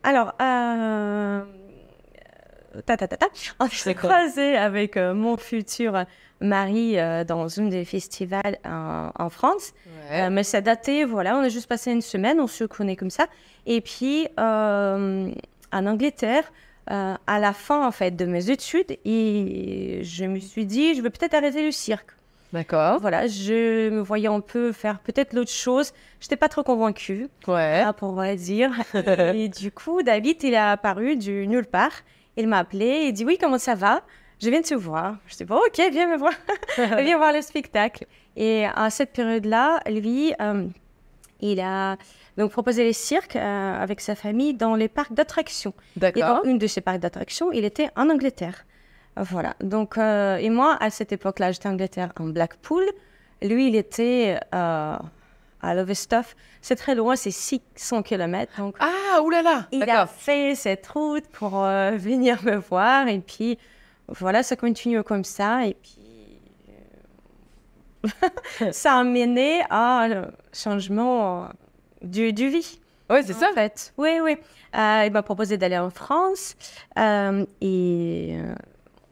Alors, 0.03 0.33
ta, 2.85 2.97
ta, 2.97 3.07
ta, 3.07 3.17
ta. 3.17 3.27
On 3.59 3.67
s'est 3.67 3.95
croisé 3.95 4.55
avec 4.55 4.97
euh, 4.97 5.13
mon 5.13 5.37
futur 5.37 6.03
mari 6.39 6.99
euh, 6.99 7.23
dans 7.23 7.47
une 7.47 7.69
des 7.69 7.83
festivals 7.85 8.57
en, 8.65 9.11
en 9.17 9.29
France. 9.29 9.73
Euh, 10.11 10.29
mais 10.29 10.43
ça 10.43 10.61
datait, 10.61 11.03
voilà, 11.03 11.35
on 11.37 11.41
a 11.41 11.49
juste 11.49 11.67
passé 11.67 11.91
une 11.91 12.01
semaine, 12.01 12.39
on 12.39 12.47
se 12.47 12.63
connaît 12.63 12.95
comme 12.95 13.09
ça. 13.09 13.27
Et 13.65 13.81
puis, 13.81 14.27
euh, 14.39 15.29
en 15.73 15.85
Angleterre, 15.85 16.51
euh, 16.91 17.15
à 17.27 17.39
la 17.39 17.53
fin, 17.53 17.85
en 17.85 17.91
fait, 17.91 18.11
de 18.11 18.25
mes 18.25 18.49
études, 18.49 18.97
et 19.03 19.99
je 20.03 20.25
me 20.25 20.39
suis 20.39 20.65
dit, 20.65 20.95
je 20.95 21.01
vais 21.01 21.09
peut-être 21.09 21.33
arrêter 21.33 21.63
le 21.65 21.71
cirque. 21.71 22.11
D'accord. 22.53 23.01
Voilà, 23.01 23.27
je 23.27 23.89
me 23.89 23.99
voyais 23.99 24.29
un 24.29 24.39
peu 24.39 24.71
faire 24.71 24.99
peut-être 24.99 25.33
l'autre 25.33 25.51
chose. 25.51 25.91
Je 26.21 26.25
n'étais 26.27 26.37
pas 26.37 26.47
trop 26.47 26.63
convaincue, 26.63 27.27
Ouais. 27.45 27.81
ah, 27.85 27.91
pour 27.91 28.13
vrai 28.13 28.37
dire. 28.37 28.71
et 28.95 29.49
du 29.49 29.69
coup, 29.69 30.01
David, 30.01 30.41
il 30.43 30.53
est 30.53 30.57
apparu 30.57 31.17
du 31.17 31.45
nulle 31.47 31.65
part. 31.65 31.91
Il 32.37 32.47
m'a 32.47 32.59
appelé, 32.59 33.05
il 33.07 33.13
dit, 33.13 33.25
oui, 33.25 33.37
comment 33.39 33.57
ça 33.57 33.75
va? 33.75 34.01
Je 34.39 34.49
viens 34.49 34.61
de 34.61 34.65
te 34.65 34.75
voir. 34.75 35.17
Je 35.27 35.35
dis, 35.35 35.43
bon, 35.43 35.55
ok, 35.55 35.81
viens 35.91 36.07
me 36.07 36.17
voir. 36.17 36.33
viens 36.77 37.17
voir 37.17 37.33
le 37.33 37.41
spectacle. 37.41 38.05
Et 38.35 38.65
à 38.65 38.89
cette 38.91 39.11
période-là, 39.11 39.81
lui, 39.89 40.33
euh, 40.39 40.67
il 41.41 41.59
a 41.59 41.97
donc 42.37 42.51
proposé 42.51 42.83
les 42.83 42.93
cirques 42.93 43.35
euh, 43.35 43.81
avec 43.81 43.99
sa 43.99 44.13
famille 44.13 44.53
dans 44.53 44.75
les 44.75 44.87
parcs 44.87 45.13
d'attractions. 45.13 45.73
Et 45.99 46.21
dans 46.21 46.43
une 46.43 46.59
de 46.59 46.67
ces 46.67 46.81
parcs 46.81 46.99
d'attractions, 46.99 47.51
il 47.51 47.65
était 47.65 47.89
en 47.95 48.09
Angleterre. 48.09 48.65
Voilà. 49.15 49.55
Donc, 49.61 49.97
euh, 49.97 50.37
et 50.37 50.51
moi, 50.51 50.77
à 50.79 50.91
cette 50.91 51.11
époque-là, 51.11 51.51
j'étais 51.51 51.67
en 51.67 51.73
Angleterre, 51.73 52.13
en 52.19 52.27
Blackpool. 52.27 52.85
Lui, 53.41 53.69
il 53.69 53.75
était 53.75 54.39
à 55.67 55.75
Lowestoft. 55.75 56.35
C'est 56.61 56.75
très 56.75 56.95
loin, 56.95 57.15
c'est 57.15 57.31
600 57.31 58.03
km. 58.03 58.51
Donc, 58.57 58.75
Ah, 58.79 59.21
oulala. 59.21 59.67
il 59.71 59.83
a 59.89 60.07
fait 60.07 60.55
cette 60.55 60.87
route 60.87 61.27
pour 61.27 61.63
euh, 61.63 61.91
venir 61.97 62.43
me 62.43 62.55
voir. 62.55 63.07
Et 63.07 63.19
puis, 63.19 63.57
voilà, 64.07 64.43
ça 64.43 64.55
continue 64.55 65.03
comme 65.03 65.23
ça. 65.23 65.65
Et 65.65 65.75
puis, 65.75 65.99
euh, 68.05 68.71
ça 68.71 68.93
a 68.97 69.03
mené 69.03 69.61
à 69.69 70.03
un 70.05 70.27
changement 70.53 71.43
euh, 71.43 71.47
du, 72.01 72.33
du 72.33 72.49
vie. 72.49 72.79
Ouais, 73.09 73.23
c'est 73.23 73.33
ça. 73.33 73.51
En 73.51 73.53
fait, 73.53 73.93
oui, 73.97 74.19
oui. 74.21 74.37
Euh, 74.75 75.03
il 75.05 75.11
m'a 75.13 75.23
proposé 75.23 75.57
d'aller 75.57 75.77
en 75.77 75.89
France 75.89 76.55
euh, 76.99 77.45
et 77.61 78.35
euh, 78.37 78.53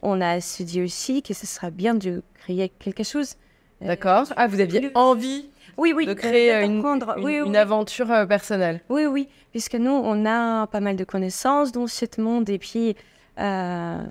on 0.02 0.20
a 0.20 0.42
se 0.42 0.64
dit 0.64 0.82
aussi 0.82 1.22
que 1.24 1.34
ce 1.34 1.48
serait 1.48 1.72
bien 1.72 1.94
de 1.96 2.22
créer 2.36 2.68
quelque 2.68 3.04
chose. 3.04 3.36
D'accord. 3.80 4.26
Ah, 4.36 4.48
vous 4.48 4.60
aviez 4.60 4.92
envie 4.96 5.50
Oui, 5.78 5.94
oui. 5.96 6.06
de 6.06 6.14
créer 6.14 6.54
euh, 6.56 6.64
une, 6.66 6.78
une- 6.78 7.04
oui, 7.24 7.36
une 7.46 7.56
aventure 7.56 8.12
euh, 8.12 8.26
personnelle. 8.26 8.82
Oui, 8.90 9.06
oui, 9.06 9.28
puisque 9.52 9.76
nous, 9.76 9.92
on 9.92 10.26
a 10.26 10.68
pas 10.68 10.80
mal 10.80 10.96
de 10.96 11.04
connaissances 11.04 11.72
dans 11.72 11.88
ce 11.88 12.06
monde 12.20 12.50
et 12.50 12.58
puis 12.60 12.96
euh, 13.40 14.04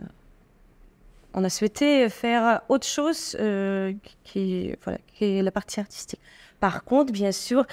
on 1.32 1.42
a 1.44 1.48
souhaité 1.48 2.08
faire 2.08 2.60
autre 2.68 2.86
chose 2.86 3.36
euh, 3.40 3.92
qui, 4.24 4.74
voilà, 4.84 4.98
qui 5.14 5.38
est 5.38 5.42
la 5.42 5.50
partie 5.50 5.80
artistique. 5.80 6.20
Par 6.60 6.84
contre, 6.84 7.12
bien 7.12 7.32
sûr, 7.32 7.66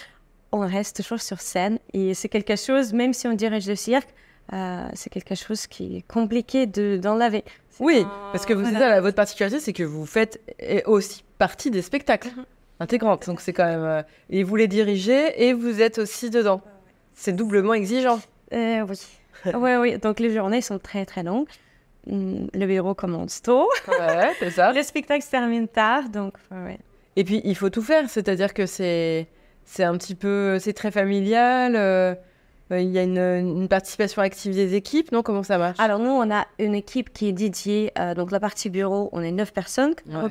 on 0.52 0.60
reste 0.62 0.98
toujours 0.98 1.22
sur 1.22 1.40
scène 1.42 1.78
et 1.94 2.14
c'est 2.14 2.30
quelque 2.30 2.56
chose, 2.56 2.94
même 2.94 3.14
si 3.14 3.28
on 3.28 3.34
dirige 3.34 3.68
le 3.68 3.76
cirque, 3.76 4.10
euh, 4.54 4.88
c'est 4.96 5.10
quelque 5.10 5.36
chose 5.36 5.68
qui 5.68 5.98
est 5.98 6.02
compliqué 6.08 6.66
de- 6.66 6.98
d'enlever. 6.98 7.44
C'est 7.70 7.84
Oui, 7.84 8.02
un- 8.06 8.32
parce 8.32 8.46
que 8.46 8.54
vous, 8.54 8.62
voilà. 8.64 8.80
ça, 8.80 8.90
la- 8.90 9.02
votre 9.02 9.16
particularité, 9.16 9.60
c'est 9.60 9.74
que 9.74 9.84
vous 9.84 10.06
faites 10.06 10.42
aussi 10.88 11.24
partie 11.38 11.70
des 11.72 11.82
spectacles 11.82 12.30
Intégrantes. 12.82 13.28
Donc 13.28 13.40
c'est 13.42 13.54
quand 13.54 13.66
même. 13.66 13.84
euh, 13.84 14.02
et 14.30 14.44
vous 14.44 14.56
les 14.56 14.68
dirigez 14.68 15.46
et 15.48 15.54
vous 15.54 15.82
êtes 15.82 16.00
aussi 16.00 16.30
dedans. 16.30 16.62
C'est 17.14 17.34
doublement 17.34 17.74
exigeant. 17.74 18.20
Euh, 18.54 18.86
oui. 18.90 19.00
oui, 19.54 19.76
oui. 19.80 19.98
Donc 20.00 20.20
les 20.20 20.34
journées 20.34 20.62
sont 20.62 20.80
très, 20.80 21.06
très 21.06 21.24
longues. 21.24 21.48
Hum, 22.10 22.48
Le 22.54 22.66
bureau 22.66 22.96
commence 22.96 23.42
tôt. 23.42 23.70
Ouais, 23.88 24.32
c'est 24.40 24.50
ça. 24.50 24.74
Le 24.74 24.82
spectacle 24.82 25.24
se 25.24 25.30
termine 25.30 25.68
tard, 25.68 26.10
donc 26.10 26.34
ouais. 26.52 26.80
Et 27.16 27.24
puis 27.24 27.42
il 27.44 27.56
faut 27.56 27.70
tout 27.70 27.82
faire, 27.84 28.10
c'est-à-dire 28.10 28.54
que 28.54 28.66
c'est 28.66 29.28
c'est 29.66 29.84
un 29.84 29.96
petit 29.98 30.16
peu 30.16 30.58
c'est 30.60 30.74
très 30.74 30.90
familial. 30.92 31.76
euh, 31.76 32.16
Il 32.72 32.90
y 32.90 32.98
a 32.98 33.04
une, 33.04 33.18
une 33.20 33.68
participation 33.68 34.22
active 34.24 34.54
des 34.56 34.74
équipes, 34.76 35.12
non 35.12 35.22
Comment 35.22 35.44
ça 35.44 35.58
marche? 35.60 35.78
Alors 35.80 36.00
nous, 36.00 36.10
on 36.10 36.32
a 36.32 36.48
une 36.58 36.74
équipe 36.74 37.12
qui 37.14 37.28
est 37.28 37.34
dédiée, 37.34 37.92
euh, 38.00 38.16
donc 38.16 38.32
la 38.32 38.40
partie 38.40 38.70
bureau, 38.70 39.10
on 39.12 39.22
est 39.22 39.32
neuf 39.32 39.52
personnes 39.54 39.94
Ouais. 40.08 40.30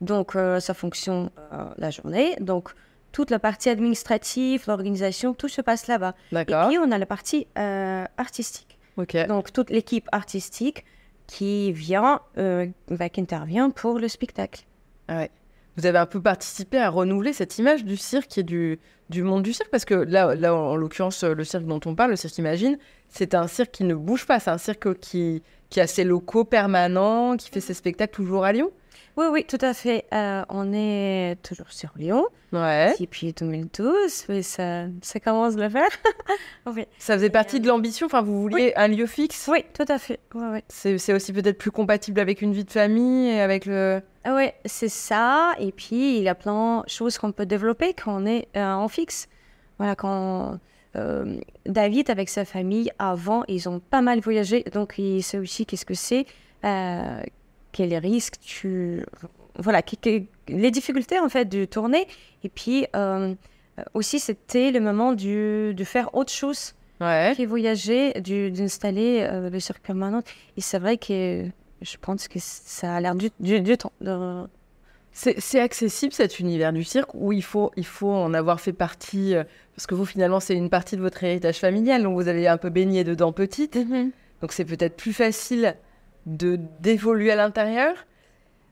Donc 0.00 0.36
euh, 0.36 0.60
ça 0.60 0.74
fonctionne 0.74 1.30
euh, 1.52 1.64
la 1.78 1.90
journée, 1.90 2.36
donc 2.40 2.70
toute 3.12 3.30
la 3.30 3.38
partie 3.38 3.68
administrative, 3.68 4.64
l'organisation, 4.66 5.34
tout 5.34 5.48
se 5.48 5.60
passe 5.62 5.86
là-bas. 5.86 6.14
Et 6.32 6.44
puis 6.44 6.78
on 6.78 6.90
a 6.90 6.98
la 6.98 7.06
partie 7.06 7.46
euh, 7.58 8.04
artistique, 8.18 8.78
Ok. 8.96 9.16
donc 9.26 9.52
toute 9.52 9.70
l'équipe 9.70 10.08
artistique 10.12 10.84
qui 11.26 11.72
vient, 11.72 12.20
bah, 12.36 13.08
qui 13.08 13.20
intervient 13.20 13.70
pour 13.70 13.98
le 13.98 14.06
spectacle. 14.08 14.64
Ah 15.08 15.18
ouais. 15.18 15.30
Vous 15.76 15.84
avez 15.84 15.98
un 15.98 16.06
peu 16.06 16.22
participé 16.22 16.78
à 16.78 16.88
renouveler 16.88 17.34
cette 17.34 17.58
image 17.58 17.84
du 17.84 17.98
cirque 17.98 18.38
et 18.38 18.42
du, 18.42 18.78
du 19.10 19.22
monde 19.22 19.42
du 19.42 19.52
cirque? 19.52 19.70
Parce 19.70 19.84
que 19.84 19.94
là, 19.94 20.34
là 20.34 20.54
en 20.54 20.74
l'occurrence, 20.74 21.22
le 21.22 21.44
cirque 21.44 21.66
dont 21.66 21.80
on 21.84 21.94
parle, 21.94 22.10
le 22.10 22.16
cirque 22.16 22.38
Imagine, 22.38 22.78
c'est 23.10 23.34
un 23.34 23.46
cirque 23.46 23.72
qui 23.72 23.84
ne 23.84 23.94
bouge 23.94 24.24
pas. 24.26 24.40
C'est 24.40 24.50
un 24.50 24.56
cirque 24.58 24.98
qui, 25.00 25.42
qui 25.68 25.80
a 25.80 25.86
ses 25.86 26.04
locaux 26.04 26.44
permanents, 26.44 27.36
qui 27.36 27.50
fait 27.50 27.60
ses 27.60 27.74
spectacles 27.74 28.14
toujours 28.14 28.44
à 28.44 28.52
Lyon. 28.52 28.70
Oui, 29.16 29.26
oui, 29.30 29.44
tout 29.48 29.58
à 29.62 29.72
fait. 29.72 30.04
Euh, 30.12 30.44
on 30.50 30.72
est 30.74 31.36
toujours 31.42 31.70
sur 31.70 31.90
Lyon 31.96 32.26
Ouais. 32.52 32.94
depuis 33.00 33.32
2012, 33.32 34.26
mais 34.28 34.42
ça, 34.42 34.84
ça 35.00 35.20
commence 35.20 35.56
à 35.56 35.60
le 35.60 35.68
faire. 35.70 35.88
oui. 36.66 36.84
Ça 36.98 37.14
faisait 37.14 37.30
partie 37.30 37.58
de 37.60 37.66
l'ambition. 37.66 38.06
Enfin, 38.06 38.20
vous 38.20 38.42
vouliez 38.42 38.74
un 38.76 38.88
lieu 38.88 39.06
fixe? 39.06 39.48
oui, 39.50 39.64
tout 39.72 39.86
à 39.88 39.98
fait. 39.98 40.20
Ouais, 40.34 40.48
ouais. 40.48 40.64
C'est 40.68 41.12
aussi 41.14 41.32
peut-être 41.32 41.56
plus 41.58 41.70
compatible 41.70 42.20
avec 42.20 42.42
une 42.42 42.52
vie 42.52 42.64
de 42.64 42.70
famille 42.70 43.28
et 43.30 43.40
avec 43.40 43.64
le. 43.64 44.02
Ah 44.24 44.34
ouais, 44.34 44.54
c'est 44.66 44.90
ça. 44.90 45.54
Et 45.60 45.72
puis, 45.72 46.18
il 46.18 46.22
y 46.22 46.28
a 46.28 46.34
plein 46.34 46.82
de 46.84 46.88
choses 46.90 47.16
qu'on 47.16 47.32
peut 47.32 47.46
développer 47.46 47.94
quand 47.94 48.22
on 48.22 48.26
est 48.26 48.48
euh, 48.56 48.72
en 48.74 48.88
fixe. 48.88 49.28
Voilà, 49.78 49.94
quand 49.96 50.58
euh, 50.96 51.38
David, 51.64 52.10
avec 52.10 52.28
sa 52.28 52.44
famille, 52.44 52.90
avant, 52.98 53.44
ils 53.48 53.68
ont 53.68 53.80
pas 53.80 54.02
mal 54.02 54.20
voyagé. 54.20 54.62
Donc, 54.72 54.94
il 54.98 55.22
sait 55.22 55.38
aussi 55.38 55.64
qu'est-ce 55.64 55.86
que 55.86 55.94
c'est, 55.94 56.26
euh, 56.64 57.20
quels 57.76 57.94
risques 57.96 58.36
tu... 58.40 59.04
Voilà, 59.58 59.82
que- 59.82 59.96
que- 59.96 60.24
les 60.48 60.70
difficultés, 60.70 61.18
en 61.18 61.28
fait, 61.28 61.44
de 61.46 61.64
tourner. 61.64 62.06
Et 62.44 62.48
puis, 62.48 62.86
euh, 62.94 63.34
aussi, 63.94 64.18
c'était 64.20 64.70
le 64.70 64.80
moment 64.80 65.12
du, 65.12 65.74
de 65.74 65.84
faire 65.84 66.14
autre 66.14 66.32
chose 66.32 66.74
Ouais. 67.00 67.32
qui 67.36 67.44
voyager, 67.46 68.12
d'installer 68.50 69.20
euh, 69.30 69.50
le 69.50 69.60
cirque 69.60 69.80
permanent. 69.82 70.22
Et 70.56 70.60
c'est 70.62 70.78
vrai 70.78 70.96
que 70.96 71.44
je 71.82 71.96
pense 72.00 72.26
que 72.28 72.38
ça 72.40 72.94
a 72.96 73.00
l'air 73.00 73.14
du, 73.14 73.28
du, 73.40 73.60
du 73.60 73.76
temps. 73.76 73.92
de- 74.00 74.46
C'est 75.12 75.60
accessible 75.60 76.12
cet 76.12 76.38
univers 76.40 76.72
du 76.72 76.84
cirque 76.84 77.10
où 77.14 77.32
il 77.32 77.42
faut, 77.42 77.70
il 77.76 77.86
faut 77.86 78.10
en 78.12 78.32
avoir 78.34 78.60
fait 78.60 78.72
partie, 78.74 79.34
euh, 79.34 79.44
parce 79.74 79.86
que 79.86 79.94
vous 79.94 80.04
finalement 80.04 80.40
c'est 80.40 80.54
une 80.54 80.68
partie 80.70 80.96
de 80.96 81.02
votre 81.02 81.22
héritage 81.24 81.58
familial, 81.58 82.02
donc 82.02 82.14
vous 82.14 82.28
avez 82.28 82.46
un 82.48 82.58
peu 82.58 82.68
baigné 82.70 83.02
dedans 83.04 83.32
petite, 83.32 83.78
donc 84.42 84.52
c'est 84.52 84.64
peut-être 84.66 84.96
plus 84.96 85.14
facile 85.14 85.74
de 86.26 86.58
d'évoluer 86.80 87.30
à 87.32 87.36
l'intérieur. 87.36 87.94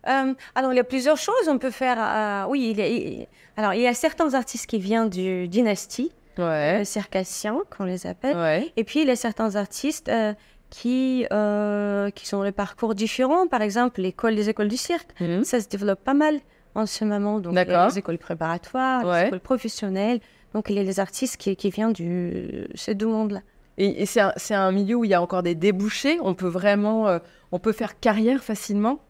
Euh, 0.06 0.34
alors, 0.54 0.72
il 0.72 0.76
y 0.76 0.80
a 0.80 0.84
plusieurs 0.84 1.16
choses. 1.16 1.48
On 1.48 1.58
peut 1.58 1.70
faire. 1.70 1.96
euh, 1.98 2.50
oui, 2.50 2.70
il 2.72 2.78
y 2.78 2.82
a, 2.82 2.88
il- 2.88 3.26
alors, 3.56 3.72
il 3.74 3.80
y 3.80 3.86
a 3.86 3.94
certains 3.94 4.34
artistes 4.34 4.66
qui 4.66 4.78
viennent 4.78 5.08
du 5.08 5.48
dynastie, 5.48 6.12
Ouais, 6.36 6.78
le 6.78 6.84
circassien, 6.84 7.56
qu'on 7.76 7.84
les 7.84 8.06
appelle. 8.06 8.36
ouais, 8.36 8.72
Et 8.76 8.84
puis, 8.84 9.00
il 9.02 9.08
y 9.08 9.10
a 9.10 9.16
certains 9.16 9.54
artistes 9.56 10.08
euh, 10.08 10.34
qui, 10.68 11.26
euh, 11.32 12.10
qui 12.10 12.26
sont 12.26 12.42
le 12.42 12.52
parcours 12.52 12.94
différents. 12.94 13.46
Par 13.46 13.62
exemple, 13.62 14.00
l'école 14.02 14.34
des 14.34 14.48
écoles 14.50 14.68
du 14.68 14.76
cirque. 14.76 15.08
Mhm. 15.20 15.44
Ça 15.44 15.60
se 15.60 15.68
développe 15.68 16.02
pas 16.04 16.14
mal 16.14 16.40
en 16.74 16.84
ce 16.86 17.04
moment. 17.04 17.38
Donc, 17.38 17.52
il 17.52 17.56
y 17.56 17.60
a 17.60 17.64
D'accord. 17.64 17.88
les 17.88 17.98
écoles 17.98 18.18
préparatoires, 18.18 19.06
Ouais. 19.06 19.20
les 19.22 19.26
écoles 19.28 19.40
professionnelles. 19.40 20.20
Donc, 20.52 20.68
il 20.68 20.76
y 20.76 20.80
a 20.80 20.82
les 20.82 21.00
artistes 21.00 21.36
qui, 21.36 21.54
qui 21.56 21.70
viennent 21.70 21.92
de 21.92 22.68
ces 22.74 22.94
deux 22.94 23.06
mondes-là. 23.06 23.40
Et, 23.78 24.02
et 24.02 24.06
c'est 24.06 24.54
un, 24.54 24.72
milieu 24.72 24.96
où 24.96 25.04
il 25.04 25.10
y 25.10 25.14
a 25.14 25.22
encore 25.22 25.42
des 25.42 25.54
débouchés. 25.54 26.18
On 26.22 26.34
peut 26.34 26.48
vraiment, 26.48 27.08
euh, 27.08 27.18
on 27.52 27.58
peut 27.58 27.72
faire 27.72 27.98
carrière 27.98 28.42
facilement, 28.42 29.00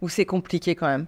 ou 0.00 0.08
c'est 0.08 0.26
compliqué 0.26 0.74
quand 0.74 0.86
même? 0.86 1.06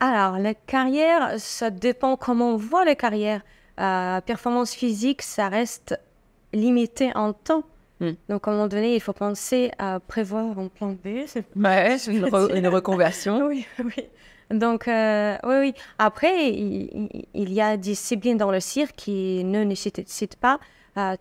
Alors, 0.00 0.38
la 0.38 0.54
carrière, 0.54 1.38
ça 1.38 1.70
dépend 1.70 2.16
comment 2.16 2.50
on 2.50 2.56
voit 2.56 2.84
la 2.84 2.94
carrière. 2.96 3.42
Euh, 3.80 4.20
performance 4.20 4.74
physique, 4.74 5.22
ça 5.22 5.48
reste 5.48 5.98
limité 6.52 7.12
en 7.14 7.32
temps. 7.32 7.62
Hmm. 8.00 8.12
Donc, 8.28 8.46
à 8.46 8.50
un 8.50 8.54
moment 8.54 8.68
donné, 8.68 8.96
il 8.96 9.00
faut 9.00 9.12
penser 9.12 9.70
à 9.78 10.00
prévoir 10.00 10.58
un 10.58 10.68
plan 10.68 10.88
B. 10.92 11.06
Ouais, 11.56 11.96
une, 12.08 12.24
re- 12.24 12.56
une 12.56 12.68
reconversion. 12.68 13.46
Oui, 13.46 13.66
oui. 13.78 14.08
Donc, 14.50 14.88
euh, 14.88 15.36
oui, 15.44 15.54
oui. 15.58 15.74
Après, 15.98 16.50
il, 16.50 17.52
y 17.52 17.60
a 17.60 17.76
des 17.76 17.82
disciplines 17.82 18.36
dans 18.36 18.50
le 18.50 18.60
cirque 18.60 18.96
qui 18.96 19.44
ne 19.44 19.64
nécessitent 19.64 20.36
pas 20.36 20.58
euh, 20.96 21.16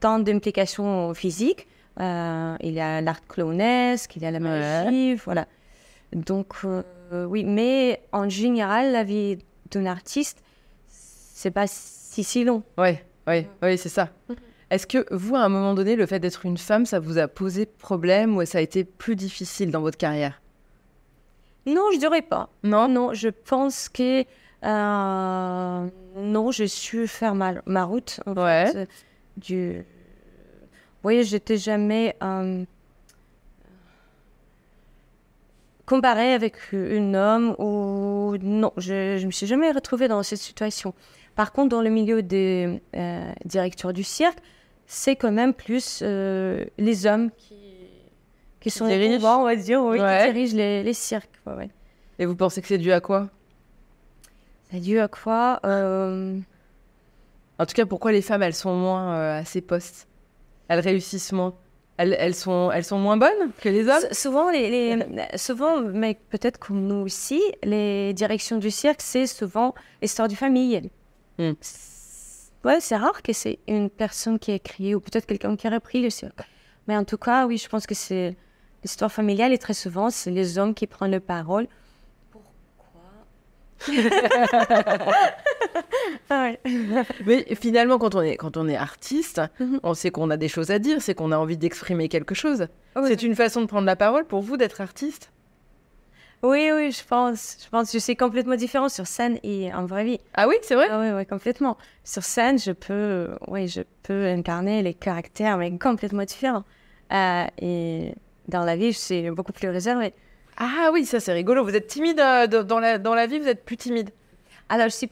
tant 0.00 0.18
d'implications 0.18 1.14
physiques. 1.14 1.66
Euh, 2.00 2.56
il 2.60 2.74
y 2.74 2.80
a 2.80 3.00
l'art 3.00 3.26
clownesque, 3.26 4.16
il 4.16 4.22
y 4.22 4.26
a 4.26 4.30
la 4.30 4.40
magie, 4.40 5.14
voilà. 5.16 5.46
Donc, 6.12 6.54
euh, 6.64 6.82
oui, 7.24 7.44
mais 7.44 8.02
en 8.12 8.28
général, 8.28 8.92
la 8.92 9.04
vie 9.04 9.38
d'un 9.70 9.86
artiste, 9.86 10.42
c'est 10.88 11.50
pas 11.50 11.66
si, 11.66 12.22
si 12.22 12.44
long. 12.44 12.62
Ouais, 12.76 13.04
ouais, 13.26 13.48
ouais, 13.62 13.76
c'est 13.76 13.88
ça. 13.88 14.10
Est-ce 14.70 14.86
que 14.86 15.06
vous, 15.10 15.34
à 15.34 15.40
un 15.40 15.48
moment 15.48 15.74
donné, 15.74 15.96
le 15.96 16.06
fait 16.06 16.20
d'être 16.20 16.44
une 16.44 16.58
femme, 16.58 16.86
ça 16.86 17.00
vous 17.00 17.18
a 17.18 17.26
posé 17.26 17.66
problème 17.66 18.36
ou 18.36 18.44
ça 18.44 18.58
a 18.58 18.60
été 18.60 18.84
plus 18.84 19.16
difficile 19.16 19.70
dans 19.70 19.80
votre 19.80 19.98
carrière? 19.98 20.40
Non, 21.68 21.82
je 21.92 21.98
dirais 21.98 22.22
pas. 22.22 22.48
Non 22.62 22.88
Non, 22.88 23.12
je 23.14 23.28
pense 23.28 23.88
que 23.88 24.24
euh, 24.64 25.88
non, 26.16 26.50
j'ai 26.50 26.66
su 26.68 27.06
faire 27.06 27.34
ma, 27.34 27.54
ma 27.66 27.84
route. 27.84 28.20
En 28.26 28.32
Ouais. 28.34 28.66
fait, 28.72 28.88
du... 29.36 29.84
Oui, 31.04 31.22
j'étais 31.24 31.56
jamais 31.58 32.16
euh, 32.22 32.64
comparée 35.86 36.32
avec 36.34 36.56
un 36.72 37.14
homme 37.14 37.54
ou 37.58 38.36
non, 38.42 38.72
je, 38.76 39.16
je 39.18 39.26
me 39.26 39.30
suis 39.30 39.46
jamais 39.46 39.70
retrouvée 39.70 40.08
dans 40.08 40.22
cette 40.22 40.38
situation. 40.40 40.92
Par 41.34 41.52
contre, 41.52 41.68
dans 41.68 41.82
le 41.82 41.90
milieu 41.90 42.22
des 42.22 42.80
euh, 42.96 43.32
directeurs 43.44 43.92
du 43.92 44.02
cirque, 44.02 44.38
c'est 44.86 45.16
quand 45.16 45.30
même 45.32 45.54
plus 45.54 46.02
les 46.02 47.06
hommes 47.06 47.30
qui, 47.36 47.67
qui 48.60 48.70
sont 48.70 48.86
les 48.86 49.14
pouvoirs, 49.16 49.40
on 49.40 49.44
va 49.44 49.56
dire, 49.56 49.82
oui, 49.82 50.00
Ouais. 50.00 50.26
qui 50.26 50.32
dirigent 50.32 50.56
les, 50.56 50.82
les 50.82 50.92
cirques. 50.94 51.30
ouais, 51.46 51.54
ouais. 51.54 51.70
Et 52.18 52.26
vous 52.26 52.34
pensez 52.36 52.60
que 52.60 52.68
c'est 52.68 52.78
dû 52.78 52.90
à 52.92 53.00
quoi? 53.00 53.28
C'est 54.70 54.80
dû 54.80 54.98
à 54.98 55.08
quoi 55.08 55.60
Euh, 55.64 56.38
En 57.58 57.66
tout 57.66 57.74
cas, 57.74 57.86
pourquoi 57.86 58.12
les 58.12 58.22
femmes, 58.22 58.42
elles 58.42 58.54
sont 58.54 58.74
moins 58.74 59.14
euh, 59.14 59.40
à 59.40 59.44
ces 59.44 59.60
postes? 59.60 60.06
Elles 60.68 60.80
réussissent 60.80 61.32
moins 61.32 61.54
elles, 62.00 62.14
elles 62.20 62.34
sont, 62.36 62.70
elles 62.72 62.84
sont 62.84 62.98
moins 62.98 63.16
bonnes 63.16 63.50
que 63.60 63.68
les 63.68 63.88
hommes? 63.88 64.04
S- 64.08 64.16
Souvent, 64.20 64.50
les, 64.50 64.70
les- 64.70 65.36
souvent, 65.36 65.80
mais 65.80 66.16
peut-être 66.30 66.56
comme 66.58 66.86
nous 66.86 66.94
aussi, 67.04 67.42
les 67.64 68.12
directions 68.14 68.58
du 68.58 68.70
cirque, 68.70 69.00
c'est 69.02 69.26
souvent 69.26 69.74
l'histoire 70.00 70.28
du 70.28 70.36
famille. 70.36 70.90
C'est- 71.60 71.96
Ouais, 72.64 72.80
c'est 72.80 72.96
rare 72.96 73.22
que 73.22 73.32
c'est 73.32 73.58
une 73.68 73.88
personne 73.90 74.38
qui 74.38 74.50
a 74.52 74.58
créé 74.58 74.94
ou 74.94 75.00
peut-être 75.00 75.26
quelqu'un 75.26 75.56
qui 75.56 75.66
a 75.66 75.70
repris 75.70 76.02
le 76.02 76.10
cirque. 76.10 76.40
Mais 76.88 76.96
en 76.96 77.04
tout 77.04 77.16
cas, 77.16 77.46
oui, 77.46 77.56
je 77.56 77.68
pense 77.68 77.86
que 77.86 77.94
c'est 77.94 78.36
l'histoire 78.82 79.10
familiale 79.12 79.52
et 79.52 79.58
très 79.58 79.74
souvent, 79.74 80.10
c'est 80.10 80.30
les 80.30 80.58
hommes 80.58 80.74
qui 80.74 80.86
prennent 80.86 81.10
la 81.10 81.20
parole. 81.20 81.66
Pourquoi? 82.30 83.02
Ah 86.30 86.42
ouais. 86.42 86.60
Mais 87.26 87.46
finalement, 87.54 87.98
quand 87.98 88.14
on 88.14 88.20
est, 88.20 88.36
quand 88.36 88.56
on 88.56 88.68
est 88.68 88.76
artiste, 88.76 89.40
Mhm. 89.60 89.80
on 89.82 89.94
sait 89.94 90.10
qu'on 90.10 90.30
a 90.30 90.36
des 90.36 90.48
choses 90.48 90.70
à 90.70 90.78
dire, 90.78 91.00
c'est 91.00 91.14
qu'on 91.14 91.32
a 91.32 91.38
envie 91.38 91.56
d'exprimer 91.56 92.08
quelque 92.08 92.34
chose. 92.34 92.66
Oui. 92.96 93.04
C'est 93.08 93.22
une 93.22 93.34
façon 93.34 93.62
de 93.62 93.66
prendre 93.66 93.86
la 93.86 93.96
parole 93.96 94.24
pour 94.26 94.42
vous 94.42 94.56
d'être 94.56 94.80
artiste? 94.80 95.32
Oui, 96.42 96.70
oui, 96.72 96.92
je 96.92 97.02
pense. 97.04 97.56
Je 97.64 97.68
pense 97.68 97.90
que 97.90 97.98
c'est 97.98 98.14
complètement 98.14 98.54
différent 98.56 98.88
sur 98.88 99.06
scène 99.06 99.38
et 99.42 99.72
en 99.74 99.86
vraie 99.86 100.04
vie. 100.04 100.20
Ah 100.34 100.46
oui, 100.48 100.54
c'est 100.62 100.74
vrai? 100.76 100.86
Ah 100.90 101.00
oui, 101.00 101.08
oui, 101.10 101.26
complètement. 101.26 101.76
Sur 102.04 102.22
scène, 102.22 102.58
je 102.58 102.72
peux, 102.72 103.30
oui, 103.48 103.66
je 103.66 103.80
peux 104.04 104.26
incarner 104.26 104.82
les 104.82 104.94
caractères, 104.94 105.56
mais 105.56 105.76
complètement 105.78 106.24
différents. 106.24 106.64
Euh, 107.12 107.44
et 107.60 108.14
dans 108.48 108.64
la 108.64 108.76
vie, 108.76 108.92
c'est 108.92 109.30
beaucoup 109.30 109.52
plus 109.52 109.68
réservé. 109.68 110.12
Ah 110.56 110.90
oui, 110.92 111.04
ça 111.04 111.20
c'est 111.20 111.32
rigolo. 111.32 111.62
Vous 111.64 111.76
êtes 111.76 111.86
timide 111.86 112.18
euh, 112.20 112.46
de- 112.46 112.62
dans, 112.62 112.80
la, 112.80 112.98
dans 112.98 113.14
la 113.14 113.26
vie, 113.26 113.38
vous 113.38 113.48
êtes 113.48 113.64
plus 113.64 113.76
timide. 113.76 114.10
Alors, 114.68 114.88
je 114.88 114.94
suis 114.94 115.10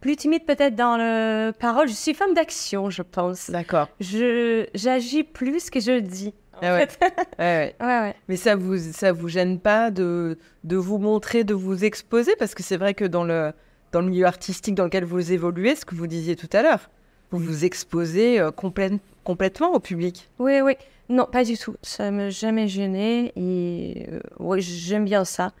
plus 0.00 0.16
timide 0.16 0.44
peut-être 0.44 0.74
dans 0.74 0.96
le 0.96 1.52
parole. 1.52 1.88
Je 1.88 1.92
suis 1.94 2.12
femme 2.14 2.34
d'action, 2.34 2.90
je 2.90 3.02
pense. 3.02 3.50
D'accord. 3.50 3.88
Je, 4.00 4.66
j'agis 4.74 5.22
plus 5.24 5.70
que 5.70 5.80
je 5.80 5.98
dis. 6.00 6.34
Ah 6.60 6.74
ouais. 6.76 6.88
Ouais, 7.00 7.08
ouais. 7.38 7.74
ouais, 7.80 8.00
ouais. 8.00 8.14
Mais 8.28 8.36
ça 8.36 8.56
vous, 8.56 8.76
ça 8.78 9.12
vous 9.12 9.28
gêne 9.28 9.58
pas 9.58 9.90
de, 9.90 10.38
de 10.64 10.76
vous 10.76 10.98
montrer, 10.98 11.44
de 11.44 11.54
vous 11.54 11.84
exposer? 11.84 12.34
Parce 12.38 12.54
que 12.54 12.62
c'est 12.62 12.76
vrai 12.76 12.94
que 12.94 13.04
dans 13.04 13.24
le, 13.24 13.52
dans 13.92 14.00
le 14.00 14.08
milieu 14.08 14.26
artistique 14.26 14.74
dans 14.74 14.84
lequel 14.84 15.04
vous 15.04 15.32
évoluez, 15.32 15.74
ce 15.76 15.84
que 15.84 15.94
vous 15.94 16.06
disiez 16.06 16.36
tout 16.36 16.50
à 16.52 16.62
l'heure, 16.62 16.90
vous 17.30 17.38
vous 17.38 17.64
exposez 17.64 18.38
euh, 18.40 18.50
complète- 18.50 19.00
complètement 19.24 19.72
au 19.72 19.80
public. 19.80 20.28
Oui, 20.38 20.60
oui. 20.60 20.74
Non, 21.08 21.26
pas 21.30 21.44
du 21.44 21.56
tout. 21.58 21.76
Ça 21.82 22.10
m'a 22.10 22.30
jamais 22.30 22.66
gêné 22.68 23.32
et 23.36 24.06
euh, 24.10 24.20
oui, 24.38 24.60
j'aime 24.62 25.04
bien 25.04 25.24
ça. 25.24 25.52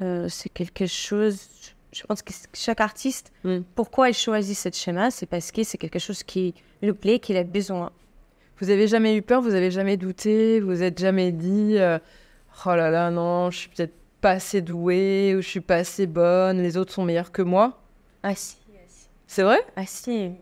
Euh, 0.00 0.28
c'est 0.28 0.48
quelque 0.48 0.86
chose. 0.86 1.40
Je 1.92 2.02
pense 2.04 2.22
que 2.22 2.32
chaque 2.54 2.80
artiste, 2.80 3.32
Mm. 3.44 3.58
pourquoi 3.74 4.08
il 4.10 4.14
choisit 4.14 4.56
ce 4.56 4.68
schéma, 4.72 5.10
c'est 5.10 5.26
parce 5.26 5.50
que 5.52 5.62
c'est 5.64 5.78
quelque 5.78 5.98
chose 5.98 6.22
qui 6.22 6.54
lui 6.82 6.92
plaît, 6.92 7.18
qu'il 7.18 7.36
a 7.36 7.44
besoin. 7.44 7.90
Vous 8.60 8.70
avez 8.70 8.86
jamais 8.88 9.16
eu 9.16 9.22
peur, 9.22 9.40
vous 9.40 9.54
avez 9.54 9.70
jamais 9.70 9.96
douté, 9.96 10.60
vous 10.60 10.82
êtes 10.82 10.98
jamais 10.98 11.32
dit 11.32 11.76
euh, 11.78 11.98
oh 12.66 12.74
là 12.74 12.90
là 12.90 13.10
non, 13.10 13.50
je 13.50 13.58
suis 13.58 13.68
peut-être 13.68 13.94
pas 14.20 14.32
assez 14.32 14.60
douée 14.60 15.34
ou 15.36 15.40
je 15.42 15.48
suis 15.48 15.60
pas 15.60 15.76
assez 15.76 16.06
bonne, 16.06 16.60
les 16.60 16.76
autres 16.76 16.92
sont 16.92 17.04
meilleurs 17.04 17.30
que 17.32 17.42
moi? 17.42 17.80
Ah 18.22 18.34
si, 18.34 18.56
C'est 19.26 19.42
vrai? 19.44 19.60
Ah 19.76 19.86
si. 19.86 20.32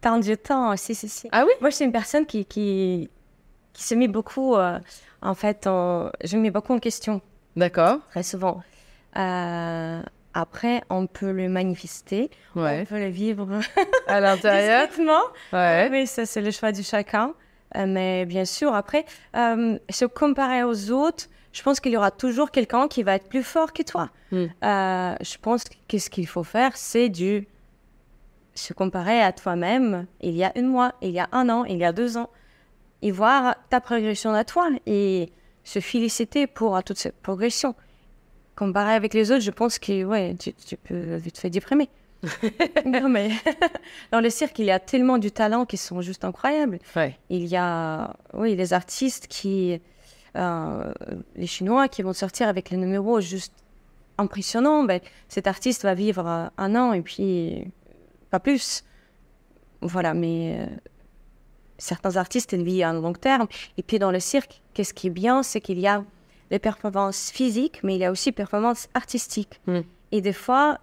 Tant 0.00 0.18
du 0.18 0.36
temps, 0.36 0.76
si, 0.76 0.94
si, 0.94 1.08
si. 1.08 1.28
Ah 1.32 1.44
oui? 1.46 1.52
Moi, 1.60 1.70
je 1.70 1.76
suis 1.76 1.84
une 1.84 1.92
personne 1.92 2.26
qui, 2.26 2.44
qui, 2.44 3.08
qui 3.76 3.82
se 3.84 3.94
met 3.94 4.08
beaucoup, 4.08 4.54
euh, 4.56 4.78
en 5.20 5.34
fait, 5.34 5.66
en- 5.66 6.10
je 6.24 6.36
me 6.38 6.42
mets 6.42 6.50
beaucoup 6.50 6.72
en 6.72 6.78
question, 6.78 7.20
D'accord. 7.56 7.98
très 8.10 8.22
souvent. 8.22 8.62
Euh, 9.18 10.02
après, 10.34 10.82
on 10.90 11.06
peut 11.06 11.30
le 11.30 11.48
manifester, 11.48 12.30
on 12.54 12.62
Ouais. 12.62 12.84
peut 12.86 12.98
le 12.98 13.08
vivre 13.08 13.46
À 14.08 14.20
l'intérieur. 14.20 14.88
Ouais. 15.52 15.90
Mais 15.90 16.06
ça, 16.06 16.24
c'est 16.26 16.40
le 16.40 16.50
choix 16.50 16.72
de 16.72 16.82
chacun. 16.82 17.34
Euh, 17.76 17.84
mais 17.86 18.24
bien 18.26 18.44
sûr, 18.46 18.74
après, 18.74 19.04
se 19.34 20.04
comparer 20.06 20.62
aux 20.64 20.90
autres, 20.90 21.26
je 21.52 21.62
pense 21.62 21.80
qu'il 21.80 21.92
y 21.92 21.96
aura 21.96 22.10
toujours 22.10 22.50
quelqu'un 22.50 22.88
qui 22.88 23.02
va 23.02 23.14
être 23.16 23.28
plus 23.28 23.42
fort 23.42 23.72
que 23.72 23.82
toi. 23.82 24.10
Mm. 24.32 24.44
Euh, 24.64 25.14
je 25.20 25.36
pense 25.40 25.64
que 25.88 25.98
ce 25.98 26.08
qu'il 26.10 26.26
faut 26.26 26.44
faire, 26.44 26.72
c'est 26.76 27.08
du 27.08 27.46
se 28.54 28.72
comparer 28.72 29.20
à 29.20 29.32
toi-même 29.32 30.06
il 30.22 30.34
y 30.34 30.42
a 30.44 30.50
un 30.56 30.62
mois, 30.62 30.94
il 31.02 31.10
y 31.10 31.20
a 31.20 31.28
un 31.32 31.48
an, 31.50 31.64
il 31.64 31.76
y 31.76 31.84
a 31.84 31.92
deux 31.92 32.16
ans, 32.16 32.30
et 33.06 33.12
voir 33.12 33.54
ta 33.70 33.80
progression 33.80 34.34
à 34.34 34.42
toi 34.42 34.68
et 34.84 35.30
se 35.62 35.78
féliciter 35.78 36.48
pour 36.48 36.82
toute 36.82 36.98
cette 36.98 37.16
progression. 37.22 37.76
Comparer 38.56 38.94
avec 38.94 39.14
les 39.14 39.30
autres, 39.30 39.42
je 39.42 39.52
pense 39.52 39.78
que 39.78 40.04
ouais, 40.04 40.34
tu, 40.36 40.52
tu 40.54 40.76
peux 40.76 41.14
vite 41.14 41.38
fait 41.38 41.50
déprimer. 41.50 41.88
non, 42.84 43.08
mais 43.08 43.30
dans 44.10 44.20
le 44.20 44.28
cirque, 44.28 44.58
il 44.58 44.64
y 44.64 44.72
a 44.72 44.80
tellement 44.80 45.18
du 45.18 45.30
talent 45.30 45.66
qui 45.66 45.76
sont 45.76 46.00
juste 46.00 46.24
incroyables. 46.24 46.80
Ouais. 46.96 47.16
Il 47.30 47.46
y 47.46 47.54
a, 47.54 48.16
oui, 48.34 48.56
les 48.56 48.72
artistes 48.72 49.28
qui, 49.28 49.80
euh, 50.36 50.92
les 51.36 51.46
Chinois 51.46 51.86
qui 51.86 52.02
vont 52.02 52.12
sortir 52.12 52.48
avec 52.48 52.70
les 52.70 52.76
numéros 52.76 53.20
juste 53.20 53.54
impressionnants. 54.18 54.82
Ben, 54.82 55.00
cet 55.28 55.46
artiste 55.46 55.84
va 55.84 55.94
vivre 55.94 56.26
euh, 56.26 56.48
un 56.58 56.74
an 56.74 56.92
et 56.92 57.02
puis 57.02 57.68
pas 58.30 58.40
plus. 58.40 58.82
Voilà, 59.80 60.12
mais 60.12 60.58
euh, 60.58 60.66
certains 61.78 62.16
artistes 62.16 62.52
ils 62.52 62.62
vivent 62.62 62.84
à 62.84 62.92
long 62.92 63.12
terme. 63.12 63.46
Et 63.76 63.82
puis 63.82 63.98
dans 63.98 64.10
le 64.10 64.20
cirque, 64.20 64.62
qu'est-ce 64.74 64.94
qui 64.94 65.08
est 65.08 65.10
bien, 65.10 65.42
c'est 65.42 65.60
qu'il 65.60 65.78
y 65.78 65.86
a 65.86 66.04
les 66.50 66.58
performances 66.58 67.30
physiques, 67.30 67.80
mais 67.82 67.96
il 67.96 68.00
y 68.00 68.04
a 68.04 68.10
aussi 68.10 68.32
performances 68.32 68.88
artistiques. 68.94 69.60
Mm. 69.66 69.80
Et 70.12 70.20
des 70.20 70.32
fois, 70.32 70.78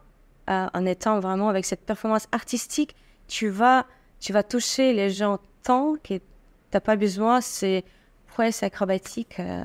euh, 0.50 0.68
en 0.74 0.86
étant 0.86 1.20
vraiment 1.20 1.50
avec 1.50 1.66
cette 1.66 1.86
performance 1.86 2.28
artistique, 2.32 2.96
tu 3.28 3.48
vas, 3.48 3.86
tu 4.20 4.34
vas 4.34 4.44
toucher 4.44 4.94
les 4.94 5.10
gens 5.10 5.40
tant 5.64 5.96
que 6.04 6.16
tu 6.16 6.22
n'as 6.74 6.82
pas 6.82 6.98
besoin 6.98 7.40
ces 7.40 7.86
prouesses 8.28 8.64
acrobatiques. 8.64 9.40
euh. 9.40 9.64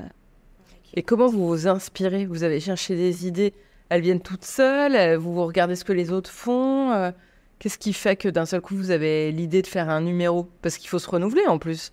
Et 0.93 1.03
comment 1.03 1.27
vous 1.27 1.47
vous 1.47 1.67
inspirez? 1.67 2.25
Vous 2.25 2.43
avez 2.43 2.59
cherché 2.59 2.95
des 2.95 3.27
idées, 3.27 3.53
elles 3.89 4.01
viennent 4.01 4.21
toutes 4.21 4.45
seules, 4.45 4.95
euh, 4.95 5.17
vous 5.17 5.45
regardez 5.45 5.75
ce 5.75 5.83
que 5.83 5.93
les 5.93 6.11
autres 6.11 6.31
font. 6.31 6.91
euh, 6.91 7.11
Qu'est-ce 7.59 7.77
qui 7.77 7.93
fait 7.93 8.15
que 8.15 8.29
d'un 8.29 8.45
seul 8.45 8.61
coup 8.61 8.75
vous 8.75 8.91
avez 8.91 9.31
l'idée 9.31 9.61
de 9.61 9.67
faire 9.67 9.89
un 9.89 10.01
numéro? 10.01 10.47
Parce 10.61 10.77
qu'il 10.77 10.89
faut 10.89 10.99
se 10.99 11.09
renouveler 11.09 11.45
en 11.47 11.59
plus. 11.59 11.91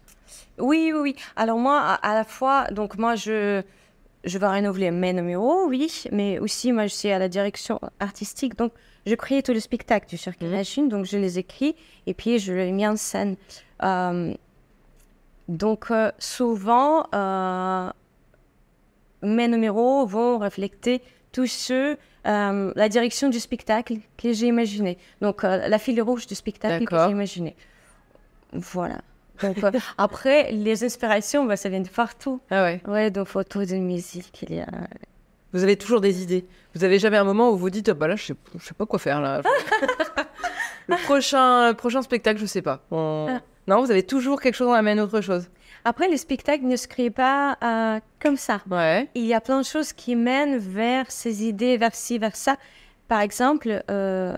Oui, 0.58 0.92
oui, 0.94 1.00
oui. 1.00 1.16
Alors 1.34 1.58
moi, 1.58 1.80
à, 1.80 1.94
à 1.94 2.14
la 2.14 2.24
fois, 2.24 2.68
donc 2.70 2.96
moi, 2.98 3.16
je, 3.16 3.62
je 4.24 4.38
vais 4.38 4.46
renouveler 4.46 4.90
mes 4.90 5.12
numéros, 5.12 5.66
oui, 5.66 6.04
mais 6.12 6.38
aussi, 6.38 6.72
moi, 6.72 6.86
je 6.86 6.94
suis 6.94 7.10
à 7.10 7.18
la 7.18 7.28
direction 7.28 7.80
artistique, 8.00 8.56
donc 8.56 8.72
je 9.06 9.14
crée 9.14 9.42
tout 9.42 9.52
le 9.52 9.60
spectacle 9.60 10.08
du 10.08 10.16
Cirque 10.16 10.40
Mhm. 10.40 10.50
Machine, 10.50 10.88
donc 10.88 11.04
je 11.04 11.18
les 11.18 11.38
écris 11.38 11.74
et 12.06 12.14
puis 12.14 12.38
je 12.38 12.52
les 12.52 12.72
mets 12.72 12.86
en 12.86 12.96
scène. 12.96 13.36
Euh, 13.82 14.32
donc 15.48 15.90
euh, 15.90 16.10
souvent, 16.18 17.06
euh, 17.14 17.90
mes 19.22 19.48
numéros 19.48 20.06
vont 20.06 20.38
refléter 20.38 21.02
tous 21.36 21.46
ceux, 21.46 21.98
euh, 22.26 22.72
la 22.74 22.88
direction 22.88 23.28
du 23.28 23.38
spectacle 23.38 23.96
que 24.16 24.32
j'ai 24.32 24.46
imaginé. 24.46 24.96
Donc 25.20 25.44
euh, 25.44 25.68
la 25.68 25.78
file 25.78 26.00
rouge 26.00 26.26
du 26.26 26.34
spectacle 26.34 26.86
que 26.86 26.96
j'ai 26.96 27.10
imaginé. 27.10 27.54
Voilà. 28.54 29.02
Donc, 29.42 29.62
euh, 29.62 29.70
après, 29.98 30.50
les 30.50 30.82
inspirations, 30.82 31.44
bah, 31.44 31.58
ça 31.58 31.68
vient 31.68 31.80
de 31.82 31.88
partout. 31.90 32.40
Ah 32.50 32.62
ouais. 32.64 32.80
Ouais, 32.88 33.10
de 33.10 33.22
photos, 33.22 33.68
de 33.68 33.76
musique, 33.76 34.46
il 34.48 34.56
y 34.56 34.60
a... 34.60 34.68
Vous 35.52 35.62
avez 35.62 35.76
toujours 35.76 36.00
des 36.00 36.22
idées. 36.22 36.46
Vous 36.74 36.84
avez 36.84 36.98
jamais 36.98 37.18
un 37.18 37.24
moment 37.24 37.50
où 37.50 37.56
vous 37.58 37.68
dites, 37.68 37.90
Ah 37.90 37.94
bah 37.94 38.08
là, 38.08 38.16
je 38.16 38.24
sais, 38.24 38.34
je 38.58 38.64
sais 38.64 38.74
pas 38.74 38.86
quoi 38.86 38.98
faire 38.98 39.20
là. 39.20 39.42
le 40.88 40.96
prochain, 41.04 41.68
le 41.68 41.74
prochain 41.74 42.00
spectacle, 42.00 42.40
je 42.40 42.46
sais 42.46 42.62
pas. 42.62 42.82
On- 42.90 43.26
Ah. 43.28 43.40
Non, 43.68 43.82
vous 43.82 43.90
avez 43.90 44.04
toujours 44.04 44.40
quelque 44.40 44.54
chose, 44.54 44.68
on 44.68 44.72
amène 44.72 45.00
autre 45.00 45.20
chose. 45.20 45.48
Après, 45.88 46.08
les 46.08 46.16
spectacles 46.16 46.64
ne 46.64 46.74
se 46.74 46.88
créent 46.88 47.10
pas 47.10 47.56
euh, 47.62 48.00
comme 48.18 48.36
ça. 48.36 48.60
Ouais. 48.68 49.08
Il 49.14 49.24
y 49.24 49.34
a 49.34 49.40
plein 49.40 49.60
de 49.60 49.64
choses 49.64 49.92
qui 49.92 50.16
mènent 50.16 50.58
vers 50.58 51.10
ces 51.12 51.44
idées, 51.44 51.76
vers 51.76 51.94
ci, 51.94 52.18
vers 52.18 52.34
ça. 52.34 52.56
Par 53.06 53.20
exemple, 53.20 53.84
euh, 53.88 54.36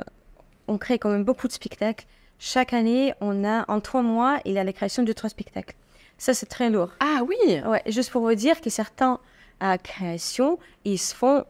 on 0.67 0.77
crée 0.77 0.99
quand 0.99 1.09
même 1.09 1.25
beaucoup 1.25 1.49
de 1.49 1.53
spectacles 1.53 2.05
chaque 2.39 2.73
année, 2.73 3.15
on 3.21 3.45
a, 3.45 3.65
en 3.69 3.81
trois 3.81 4.03
mois, 4.03 4.39
il 4.45 4.53
y 4.53 4.59
a 4.59 4.65
la 4.65 4.73
création 4.73 5.03
de 5.03 5.13
trois 5.13 5.31
spectacles. 5.31 5.75
Ça, 6.19 6.35
c'est 6.35 6.47
très 6.47 6.71
lourd. 6.71 6.91
Ah 7.01 7.23
oui 7.27 7.61
Ouais, 7.67 7.83
juste 7.87 8.11
pour 8.11 8.23
vous 8.23 8.35
dire 8.35 8.61
que 8.61 8.71
certains 8.71 9.19
euh, 9.63 9.77
créations, 9.77 10.59
ils 10.85 10.99
se 10.99 11.15
font. 11.15 11.45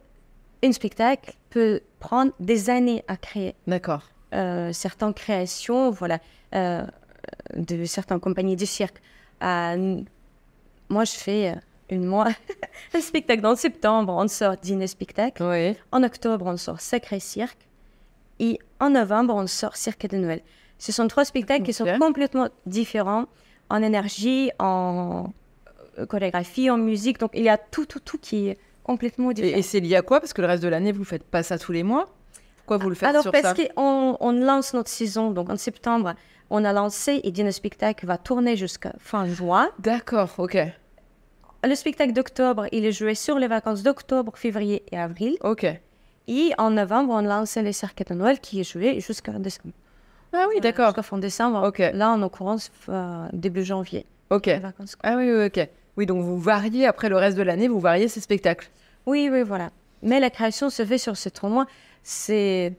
Un 0.62 0.72
spectacle 0.72 1.34
peut 1.50 1.80
prendre 2.00 2.32
des 2.40 2.70
années 2.70 3.04
à 3.06 3.16
créer. 3.16 3.54
D'accord. 3.66 4.02
Euh, 4.34 4.72
certaines 4.72 5.14
créations, 5.14 5.90
voilà, 5.90 6.18
euh, 6.54 6.84
de 7.54 7.84
certaines 7.84 8.20
compagnies 8.20 8.56
de 8.56 8.64
cirque. 8.64 9.00
Moi, 9.40 11.04
je 11.04 11.12
fais 11.12 11.50
euh, 11.50 11.54
une 11.90 12.04
mois 12.04 12.28
un 12.94 13.00
spectacle. 13.00 13.44
En 13.46 13.56
septembre, 13.56 14.14
on 14.16 14.28
sort 14.28 14.56
Dîner 14.56 14.86
Spectacle. 14.86 15.42
Oui. 15.42 15.76
En 15.92 16.02
octobre, 16.02 16.46
on 16.46 16.56
sort 16.56 16.80
Sacré 16.80 17.20
Cirque. 17.20 17.68
Et 18.40 18.58
en 18.80 18.90
novembre, 18.90 19.34
on 19.34 19.46
sort 19.46 19.76
Cirque 19.76 20.08
de 20.08 20.16
Noël. 20.16 20.42
Ce 20.78 20.92
sont 20.92 21.08
trois 21.08 21.24
spectacles 21.24 21.64
qui 21.64 21.72
sont 21.72 21.86
complètement 21.98 22.48
différents 22.66 23.26
en 23.68 23.82
énergie, 23.82 24.50
en 24.58 25.32
euh, 25.98 26.06
chorégraphie, 26.06 26.70
en 26.70 26.78
musique. 26.78 27.18
Donc, 27.18 27.32
il 27.34 27.42
y 27.42 27.48
a 27.48 27.58
tout, 27.58 27.84
tout, 27.84 28.00
tout 28.00 28.18
qui 28.18 28.48
est 28.48 28.58
complètement 28.84 29.32
différent. 29.32 29.58
et 29.58 29.62
c'est 29.62 29.80
lié 29.80 29.96
à 29.96 30.02
quoi? 30.02 30.20
Parce 30.20 30.32
que 30.32 30.40
le 30.40 30.46
reste 30.46 30.62
de 30.62 30.68
l'année, 30.68 30.92
vous 30.92 31.04
faites 31.04 31.24
pas 31.24 31.42
ça 31.42 31.58
tous 31.58 31.72
les 31.72 31.82
mois? 31.82 32.08
Pourquoi 32.58 32.78
vous 32.78 32.88
le 32.90 32.94
faites 32.94 33.08
Alors, 33.08 33.22
sur 33.22 33.32
parce 33.32 33.54
qu'on 33.54 34.16
on 34.20 34.32
lance 34.32 34.72
notre 34.74 34.90
saison, 34.90 35.30
donc 35.30 35.50
en 35.50 35.56
septembre, 35.56 36.14
on 36.50 36.64
a 36.64 36.72
lancé 36.72 37.20
et 37.24 37.30
Dîner 37.30 37.52
Spectacle 37.52 38.06
va 38.06 38.18
tourner 38.18 38.56
jusqu'à 38.56 38.92
fin 38.98 39.26
juin. 39.26 39.70
D'accord, 39.78 40.30
ok. 40.38 40.58
Le 41.64 41.74
spectacle 41.74 42.12
d'octobre, 42.12 42.66
il 42.72 42.84
est 42.84 42.92
joué 42.92 43.14
sur 43.14 43.38
les 43.38 43.48
vacances 43.48 43.82
d'octobre, 43.82 44.32
février 44.36 44.84
et 44.92 44.98
avril. 44.98 45.36
Ok. 45.42 45.66
Et 46.28 46.52
en 46.58 46.70
novembre, 46.70 47.12
on 47.14 47.22
lance 47.22 47.56
les 47.56 47.72
cirques 47.72 48.06
de 48.06 48.14
Noël 48.14 48.38
qui 48.38 48.60
est 48.60 48.70
joué 48.70 49.00
jusqu'à 49.00 49.32
décembre. 49.32 49.74
Ah 50.32 50.46
oui, 50.48 50.60
d'accord. 50.60 50.88
Jusqu'à 50.88 51.02
fin 51.02 51.18
décembre. 51.18 51.66
Ok. 51.66 51.78
Là, 51.92 52.10
en 52.10 52.18
l'occurrence, 52.18 52.70
euh, 52.88 53.26
début 53.32 53.64
janvier. 53.64 54.06
Ok. 54.30 54.48
Ah 55.02 55.16
oui, 55.16 55.32
oui, 55.32 55.46
ok. 55.46 55.68
Oui, 55.96 56.06
donc 56.06 56.22
vous 56.22 56.38
variez 56.38 56.86
après 56.86 57.08
le 57.08 57.16
reste 57.16 57.36
de 57.36 57.42
l'année, 57.42 57.66
vous 57.66 57.80
variez 57.80 58.08
ces 58.08 58.20
spectacles. 58.20 58.70
Oui, 59.06 59.28
oui, 59.32 59.42
voilà. 59.42 59.70
Mais 60.02 60.20
la 60.20 60.30
création 60.30 60.70
se 60.70 60.84
fait 60.84 60.98
sur 60.98 61.16
ces 61.16 61.30
trois 61.30 61.50
mois. 61.50 61.66
C'est 62.04 62.74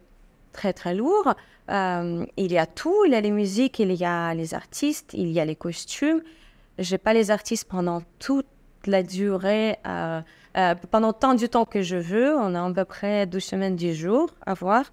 très, 0.51 0.73
très 0.73 0.93
lourd. 0.95 1.33
Euh, 1.69 2.25
il 2.38 2.51
y 2.51 2.57
a 2.57 2.65
tout. 2.65 3.05
Il 3.05 3.12
y 3.12 3.15
a 3.15 3.21
les 3.21 3.31
musiques, 3.31 3.79
il 3.79 3.91
y 3.93 4.05
a 4.05 4.33
les 4.33 4.53
artistes, 4.53 5.12
il 5.13 5.29
y 5.31 5.39
a 5.39 5.45
les 5.45 5.55
costumes. 5.55 6.21
Je 6.77 6.91
n'ai 6.93 6.97
pas 6.97 7.13
les 7.13 7.31
artistes 7.31 7.67
pendant 7.67 8.01
toute 8.19 8.47
la 8.85 9.03
durée, 9.03 9.77
euh, 9.85 10.21
euh, 10.57 10.75
pendant 10.89 11.13
tant 11.13 11.33
du 11.33 11.49
temps 11.49 11.65
que 11.65 11.81
je 11.81 11.97
veux. 11.97 12.35
On 12.38 12.55
a 12.55 12.65
à 12.65 12.73
peu 12.73 12.85
près 12.85 13.25
12 13.25 13.43
semaines, 13.43 13.75
10 13.75 13.93
jours 13.95 14.29
à 14.45 14.53
voir. 14.53 14.85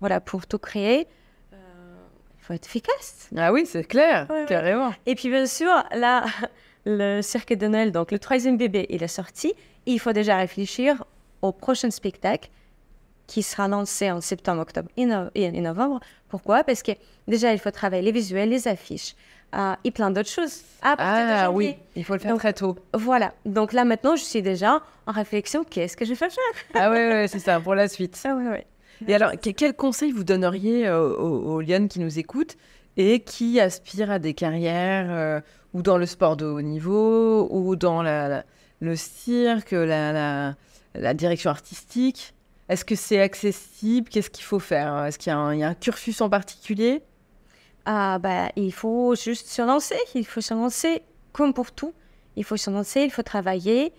Voilà, 0.00 0.20
pour 0.20 0.46
tout 0.46 0.58
créer. 0.58 1.06
Il 1.52 2.46
faut 2.46 2.52
être 2.52 2.66
efficace. 2.66 3.30
Ah 3.36 3.52
oui, 3.54 3.64
c'est 3.64 3.84
clair, 3.84 4.26
Ouais, 4.28 4.40
ouais. 4.40 4.46
carrément. 4.46 4.92
Et 5.06 5.14
puis, 5.14 5.30
bien 5.30 5.46
sûr, 5.46 5.72
là, 5.94 6.24
le 6.84 7.22
cirque 7.22 7.54
de 7.54 7.66
Noël, 7.68 7.90
donc 7.90 8.12
le 8.12 8.18
troisième 8.18 8.58
bébé, 8.58 8.86
il 8.90 9.02
est 9.02 9.08
sorti. 9.08 9.54
Il 9.86 9.98
faut 9.98 10.12
déjà 10.12 10.36
réfléchir 10.36 11.04
au 11.40 11.52
prochain 11.52 11.90
spectacle 11.90 12.50
qui 13.26 13.42
sera 13.42 13.68
lancé 13.68 14.10
en 14.10 14.20
septembre, 14.20 14.62
octobre 14.62 14.88
et, 14.96 15.06
no- 15.06 15.28
et- 15.34 15.44
et 15.44 15.60
novembre. 15.60 16.00
Pourquoi? 16.28 16.64
Parce 16.64 16.82
que 16.82 16.92
déjà, 17.28 17.52
il 17.52 17.58
faut 17.58 17.70
travailler 17.70 18.02
les 18.02 18.12
visuels, 18.12 18.48
les 18.50 18.68
affiches 18.68 19.14
euh, 19.54 19.74
et 19.84 19.90
plein 19.90 20.10
d'autres 20.10 20.28
choses. 20.30 20.62
À 20.82 20.96
Ah 20.98 21.50
oui, 21.50 21.76
il 21.96 22.04
faut 22.04 22.14
le 22.14 22.18
faire 22.18 22.32
Donc- 22.32 22.40
très 22.40 22.52
tôt. 22.52 22.76
Voilà. 22.92 23.32
Donc 23.46 23.72
là, 23.72 23.84
maintenant, 23.84 24.16
je 24.16 24.24
suis 24.24 24.42
déjà 24.42 24.82
en 25.06 25.12
réflexion. 25.12 25.64
Qu'est-ce 25.64 25.96
que 25.96 26.04
je 26.04 26.10
vais 26.10 26.16
faire? 26.16 26.30
Ah 26.74 26.90
oui, 26.90 26.96
ouais, 26.96 27.26
c'est 27.28 27.38
ça, 27.38 27.60
pour 27.60 27.74
la 27.74 27.88
suite. 27.88 28.20
Ah 28.24 28.34
oui, 28.36 28.44
oui. 28.50 28.58
Et 29.08 29.14
alors, 29.14 29.32
que- 29.32 29.50
quel 29.50 29.74
conseil 29.74 30.10
vous 30.12 30.24
donneriez 30.24 30.86
euh, 30.86 31.16
aux, 31.16 31.60
aux 31.60 31.62
qui 31.88 32.00
nous 32.00 32.18
écoutent 32.18 32.56
et 32.96 33.20
qui 33.20 33.58
aspirent 33.60 34.10
à 34.10 34.18
des 34.18 34.34
carrières 34.34 35.06
euh, 35.10 35.40
ou 35.72 35.82
dans 35.82 35.98
le 35.98 36.06
sport 36.06 36.36
de 36.36 36.44
haut 36.46 36.62
niveau 36.62 37.48
ou 37.50 37.74
dans 37.76 38.02
la- 38.02 38.28
la- 38.28 38.44
le 38.80 38.96
cirque, 38.96 39.70
la 39.72 41.14
direction 41.14 41.50
artistique? 41.50 42.33
Est-ce 42.68 42.84
que 42.84 42.94
c'est 42.94 43.20
accessible? 43.20 44.08
Qu'est-ce 44.08 44.30
qu'il 44.30 44.44
faut 44.44 44.58
faire? 44.58 45.04
Est-ce 45.04 45.18
qu'il 45.18 45.30
y, 45.30 45.34
a 45.34 45.38
un- 45.38 45.54
il 45.54 45.60
y 45.60 45.62
a 45.62 45.68
un 45.68 45.74
cursus 45.74 46.20
en 46.20 46.30
particulier? 46.30 47.02
Ah, 47.84 48.18
bah, 48.18 48.50
il 48.56 48.72
faut 48.72 49.14
juste 49.14 49.48
se 49.48 49.62
lancer. 49.62 49.98
Il 50.14 50.24
faut 50.26 50.40
se 50.40 50.54
lancer 50.54 51.02
comme 51.32 51.52
pour 51.52 51.72
tout. 51.72 51.92
Il 52.36 52.44
faut 52.44 52.56
se 52.56 52.70
lancer, 52.70 53.02
il 53.02 53.10
faut 53.10 53.22
travailler. 53.22 53.92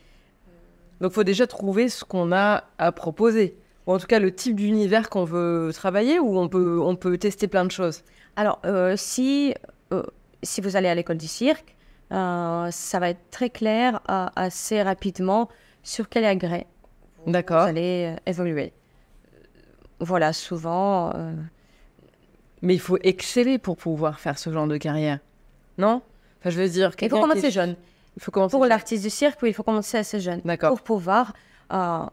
Donc, 0.99 1.11
il 1.11 1.15
faut 1.15 1.23
déjà 1.23 1.45
trouver 1.45 1.89
ce 1.89 2.03
qu'on 2.03 2.31
a 2.31 2.63
à 2.77 2.91
proposer. 2.91 3.57
Ou 3.85 3.93
en 3.93 3.99
tout 3.99 4.07
cas, 4.07 4.19
le 4.19 4.33
type 4.33 4.55
d'univers 4.55 5.09
qu'on 5.09 5.25
veut 5.25 5.71
travailler 5.73 6.19
ou 6.19 6.39
on 6.39 6.49
peut, 6.49 6.79
on 6.81 6.95
peut 6.95 7.17
tester 7.17 7.47
plein 7.47 7.65
de 7.65 7.71
choses? 7.71 8.01
Alors, 8.35 8.59
euh, 8.65 8.95
si, 8.97 9.53
euh, 9.93 10.03
si 10.41 10.61
vous 10.61 10.75
allez 10.75 10.87
à 10.87 10.95
l'école 10.95 11.17
du 11.17 11.27
cirque, 11.27 11.75
euh, 12.11 12.69
ça 12.71 12.99
va 12.99 13.09
être 13.09 13.29
très 13.29 13.49
clair 13.51 14.01
assez 14.07 14.81
rapidement 14.81 15.49
sur 15.83 16.09
quel 16.09 16.25
agrès 16.25 16.65
vous 17.25 17.31
D'accord. 17.31 17.61
allez 17.61 18.13
euh, 18.15 18.29
évoluer. 18.31 18.73
Voilà, 19.99 20.33
souvent, 20.33 21.11
euh, 21.15 21.33
Mais 22.61 22.73
il 22.73 22.79
faut 22.79 22.97
exceller 23.01 23.57
pour 23.57 23.77
pouvoir 23.77 24.19
faire 24.19 24.37
ce 24.37 24.51
genre 24.51 24.67
de 24.67 24.77
carrière. 24.77 25.19
Non? 25.77 26.01
Enfin, 26.39 26.49
je 26.49 26.59
veux 26.61 26.67
dire, 26.69 26.89
il 26.89 26.91
faut 27.09 27.15
qui 27.15 27.21
commencer 27.21 27.51
jeune. 27.51 27.75
Il 28.17 28.23
faut 28.23 28.31
commencer. 28.31 28.51
Pour 28.51 28.65
l'artiste 28.65 29.03
du 29.03 29.09
cirque, 29.09 29.39
oui, 29.41 29.49
il 29.49 29.53
faut 29.53 29.63
commencer 29.63 29.97
assez 29.97 30.19
jeune. 30.19 30.41
D'accord. 30.45 30.69
Pour 30.69 30.81
pouvoir, 30.81 31.33
euh, 31.73 32.05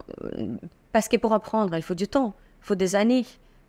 parce 0.92 1.08
que 1.08 1.16
pour 1.16 1.32
apprendre, 1.32 1.76
il 1.76 1.82
faut 1.82 1.94
du 1.94 2.08
temps, 2.08 2.34
il 2.62 2.66
faut 2.66 2.74
des 2.74 2.94
années. 2.96 3.24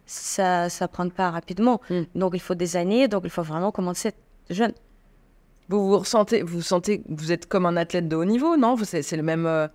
Ça 0.05 0.65
ne 0.67 0.87
prend 0.87 1.07
pas 1.09 1.31
rapidement. 1.31 1.79
Mm. 1.89 2.01
Donc, 2.15 2.31
il 2.33 2.39
faut 2.41 2.55
des 2.55 2.75
années, 2.75 3.07
donc 3.07 3.21
il 3.23 3.29
faut 3.29 3.43
vraiment 3.43 3.71
commencer 3.71 4.11
jeune. 4.49 4.73
Vous 5.69 5.87
vous 5.87 5.97
ressentez, 5.97 6.41
vous 6.43 6.61
sentez, 6.61 7.03
vous 7.07 7.31
êtes 7.31 7.45
comme 7.47 7.65
un 7.65 7.77
athlète 7.77 8.07
de 8.09 8.15
haut 8.15 8.25
niveau, 8.25 8.57
non? 8.57 8.75
Vous- 8.75 8.83
C'est 8.85 9.01
c'est 9.01 9.15
le 9.17 9.23
même. 9.23 9.45
euh, 9.45 9.67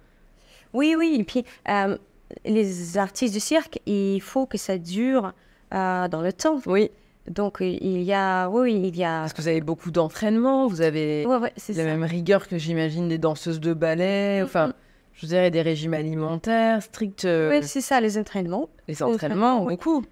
Oui, 0.72 0.94
oui. 0.98 1.16
Et 1.20 1.24
puis, 1.24 1.44
euh, 1.68 1.96
les 2.44 2.98
artistes 2.98 3.34
du 3.34 3.40
cirque, 3.40 3.80
il 3.86 4.20
faut 4.20 4.46
que 4.46 4.58
ça 4.58 4.78
dure 4.78 5.32
euh, 5.74 6.08
dans 6.08 6.22
le 6.22 6.32
temps. 6.32 6.60
Oui. 6.66 6.90
Donc, 7.28 7.58
il 7.60 8.02
y 8.02 8.12
a, 8.14 8.48
oui, 8.48 8.74
il 8.84 8.96
y 8.96 9.04
a. 9.04 9.20
Parce 9.20 9.34
que 9.34 9.42
vous 9.42 9.48
avez 9.48 9.60
beaucoup 9.60 9.90
d'entraînement, 9.90 10.66
vous 10.66 10.80
avez 10.80 11.26
Ouais, 11.26 11.36
ouais, 11.36 11.52
la 11.68 11.74
ça. 11.74 11.84
même 11.84 12.02
rigueur 12.04 12.48
que 12.48 12.56
j'imagine 12.56 13.06
des 13.08 13.18
danseuses 13.18 13.60
de 13.60 13.74
ballet. 13.74 14.40
Enfin, 14.42 14.72
je 15.12 15.26
dirais 15.26 15.50
des 15.50 15.60
régimes 15.60 15.92
alimentaires 15.94 16.82
stricts, 16.82 17.26
euh, 17.26 17.50
Oui, 17.50 17.66
c'est 17.66 17.82
ça, 17.82 18.00
les 18.00 18.16
entraînements. 18.16 18.68
les 18.88 19.02
entraînements, 19.02 19.64
oui. 19.64 19.74
beaucoup. 19.74 20.04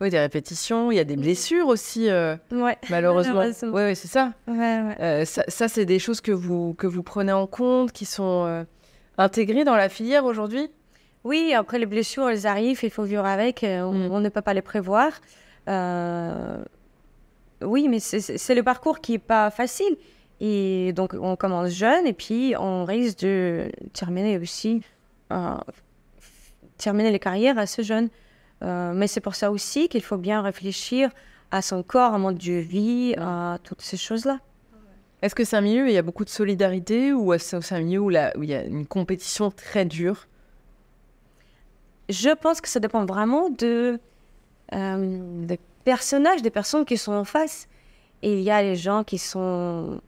Oui, 0.00 0.10
des 0.10 0.18
répétitions. 0.18 0.92
Il 0.92 0.96
y 0.96 1.00
a 1.00 1.04
des 1.04 1.16
blessures 1.16 1.68
aussi, 1.68 2.10
euh, 2.10 2.36
ouais. 2.52 2.76
malheureusement. 2.90 3.40
Oui, 3.62 3.70
ouais, 3.72 3.94
c'est 3.94 4.08
ça. 4.08 4.32
ouais, 4.46 4.54
ouais. 4.56 4.96
Euh, 5.00 5.24
ça, 5.24 5.42
ça, 5.48 5.68
c'est 5.68 5.86
des 5.86 5.98
choses 5.98 6.20
que 6.20 6.32
vous, 6.32 6.74
que 6.74 6.86
vous 6.86 7.02
prenez 7.02 7.32
en 7.32 7.46
compte, 7.46 7.90
qui 7.90 8.04
sont 8.04 8.44
euh, 8.46 8.64
intégrées 9.18 9.64
dans 9.64 9.76
la 9.76 9.88
filière 9.88 10.24
aujourd'hui 10.24 10.70
Oui, 11.24 11.54
après 11.54 11.78
les 11.78 11.86
blessures, 11.86 12.28
elles 12.28 12.46
arrivent, 12.46 12.80
il 12.82 12.90
faut 12.90 13.04
vivre 13.04 13.24
avec, 13.24 13.64
euh, 13.64 13.82
on, 13.82 13.92
Mm. 14.08 14.12
on 14.12 14.20
ne 14.20 14.28
peut 14.28 14.42
pas 14.42 14.54
les 14.54 14.62
prévoir. 14.62 15.10
Euh, 15.68 16.62
Oui, 17.62 17.88
mais 17.88 17.98
c'est- 18.00 18.54
le 18.54 18.62
parcours 18.62 19.00
qui 19.00 19.12
n'est 19.12 19.18
pas 19.18 19.50
facile. 19.50 19.96
Et 20.40 20.92
donc, 20.92 21.14
on 21.14 21.34
commence 21.36 21.70
jeune 21.70 22.06
et 22.06 22.12
puis 22.12 22.54
on 22.58 22.84
risque 22.84 23.20
de 23.20 23.70
terminer 23.94 24.36
aussi, 24.38 24.82
euh, 25.32 25.54
terminer 26.76 27.10
les 27.10 27.18
carrières 27.20 27.56
assez 27.56 27.82
jeune. 27.82 28.08
Euh, 28.62 28.92
mais 28.92 29.06
c'est 29.06 29.20
pour 29.20 29.34
ça 29.34 29.50
aussi 29.50 29.88
qu'il 29.88 30.02
faut 30.02 30.18
bien 30.18 30.42
réfléchir 30.42 31.08
à 31.50 31.62
son 31.62 31.82
corps, 31.82 32.12
à 32.12 32.18
mode 32.18 32.36
de 32.38 32.52
vie, 32.54 33.14
à 33.16 33.58
toutes 33.62 33.80
ces 33.80 33.96
choses-là. 33.96 34.40
Est-ce 35.24 35.34
que 35.34 35.44
c'est 35.44 35.56
un 35.56 35.62
milieu 35.62 35.84
où 35.84 35.86
il 35.86 35.94
y 35.94 35.96
a 35.98 36.02
beaucoup 36.02 36.24
de 36.26 36.28
solidarité 36.30 37.14
ou 37.14 37.32
est-ce 37.32 37.56
que 37.56 37.62
c'est 37.62 37.74
un 37.74 37.80
milieu 37.80 38.00
où, 38.00 38.10
la- 38.10 38.36
où 38.36 38.42
il 38.42 38.50
y 38.50 38.54
a 38.54 38.62
une 38.62 38.86
compétition 38.86 39.50
très 39.50 39.86
dure? 39.86 40.26
Je 42.10 42.28
pense 42.34 42.60
que 42.60 42.68
ça 42.68 42.78
dépend 42.78 43.06
vraiment 43.06 43.48
de, 43.48 43.98
euh, 44.74 45.46
des 45.46 45.58
personnages, 45.84 46.42
des 46.42 46.50
personnes 46.50 46.84
qui 46.84 46.98
sont 46.98 47.12
en 47.14 47.24
face. 47.24 47.68
Et 48.20 48.34
il 48.38 48.42
y 48.42 48.50
a 48.50 48.62
les 48.62 48.76
gens 48.76 49.02
qui 49.02 49.16
sont 49.16 50.02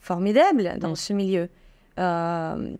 formidables 0.00 0.78
dans 0.78 0.92
Mm. 0.92 0.96
ce 0.96 1.12
milieu. 1.12 1.48
Euh, 1.98 2.74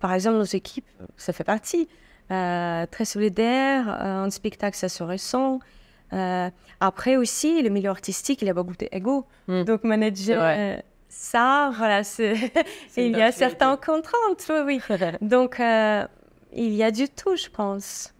par 0.00 0.14
exemple, 0.14 0.38
nos 0.38 0.44
équipes, 0.44 0.88
ça 1.18 1.34
fait 1.34 1.44
partie. 1.44 1.86
Euh, 2.30 2.86
très 2.90 3.04
solidaire, 3.04 3.88
euh, 4.00 4.24
en 4.26 4.30
spectacle, 4.30 4.76
ça 4.76 4.88
se 4.88 5.02
ressent. 5.02 5.60
Euh, 6.12 6.50
après 6.80 7.16
aussi, 7.16 7.62
le 7.62 7.70
milieu 7.70 7.90
artistique, 7.90 8.42
il 8.42 8.46
y 8.46 8.50
a 8.50 8.54
beaucoup 8.54 8.76
d'ego. 8.76 9.26
Mm. 9.48 9.64
Donc, 9.64 9.84
manager, 9.84 10.42
euh, 10.42 10.76
ça, 11.08 11.72
voilà, 11.76 12.02
il 12.96 13.16
y 13.16 13.22
a 13.22 13.32
certaines 13.32 13.76
contraintes, 13.76 14.50
oui, 14.50 14.80
oui. 14.90 14.98
Donc, 15.20 15.60
euh, 15.60 16.06
il 16.54 16.74
y 16.74 16.82
a 16.82 16.90
du 16.90 17.08
tout, 17.08 17.36
je 17.36 17.48
pense. 17.48 18.14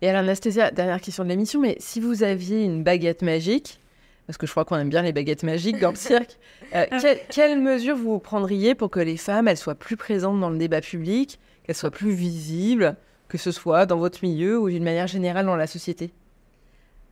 Et 0.00 0.08
alors, 0.08 0.20
Anastasia, 0.20 0.70
dernière 0.70 1.00
question 1.00 1.24
de 1.24 1.28
l'émission, 1.28 1.60
mais 1.60 1.76
si 1.80 2.00
vous 2.00 2.22
aviez 2.22 2.64
une 2.64 2.82
baguette 2.82 3.22
magique, 3.22 3.80
parce 4.26 4.36
que 4.36 4.46
je 4.46 4.52
crois 4.52 4.64
qu'on 4.64 4.76
aime 4.76 4.90
bien 4.90 5.02
les 5.02 5.12
baguettes 5.12 5.42
magiques 5.42 5.80
dans 5.80 5.90
le 5.90 5.96
cirque, 5.96 6.38
euh, 6.74 6.84
quelle, 7.00 7.18
quelle 7.30 7.60
mesure 7.60 7.96
vous 7.96 8.18
prendriez 8.18 8.74
pour 8.74 8.90
que 8.90 9.00
les 9.00 9.16
femmes 9.16 9.48
elles 9.48 9.56
soient 9.56 9.74
plus 9.74 9.96
présentes 9.96 10.38
dans 10.38 10.50
le 10.50 10.58
débat 10.58 10.82
public, 10.82 11.40
qu'elles 11.64 11.74
soient 11.74 11.90
plus 11.90 12.10
visibles, 12.10 12.96
que 13.28 13.38
ce 13.38 13.50
soit 13.50 13.86
dans 13.86 13.96
votre 13.96 14.18
milieu 14.22 14.58
ou 14.58 14.68
d'une 14.68 14.84
manière 14.84 15.06
générale 15.06 15.46
dans 15.46 15.56
la 15.56 15.66
société? 15.66 16.12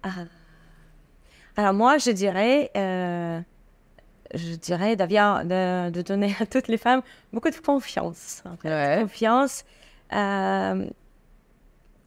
Ah. 0.09 0.25
Alors 1.57 1.73
moi, 1.75 1.99
je 1.99 2.11
dirais, 2.11 2.71
euh, 2.77 3.41
je 4.35 4.55
dirais 4.55 4.95
d'avoir- 4.97 5.45
de, 5.45 5.91
de 5.91 6.03
donner 6.03 6.35
à 6.41 6.47
toutes 6.47 6.69
les 6.69 6.77
femmes 6.79 7.03
beaucoup 7.33 7.51
de 7.51 7.57
confiance. 7.57 8.43
en 8.45 8.57
fait. 8.57 8.69
Ouais. 8.69 8.99
Confiance, 9.03 9.65
euh, 10.13 10.87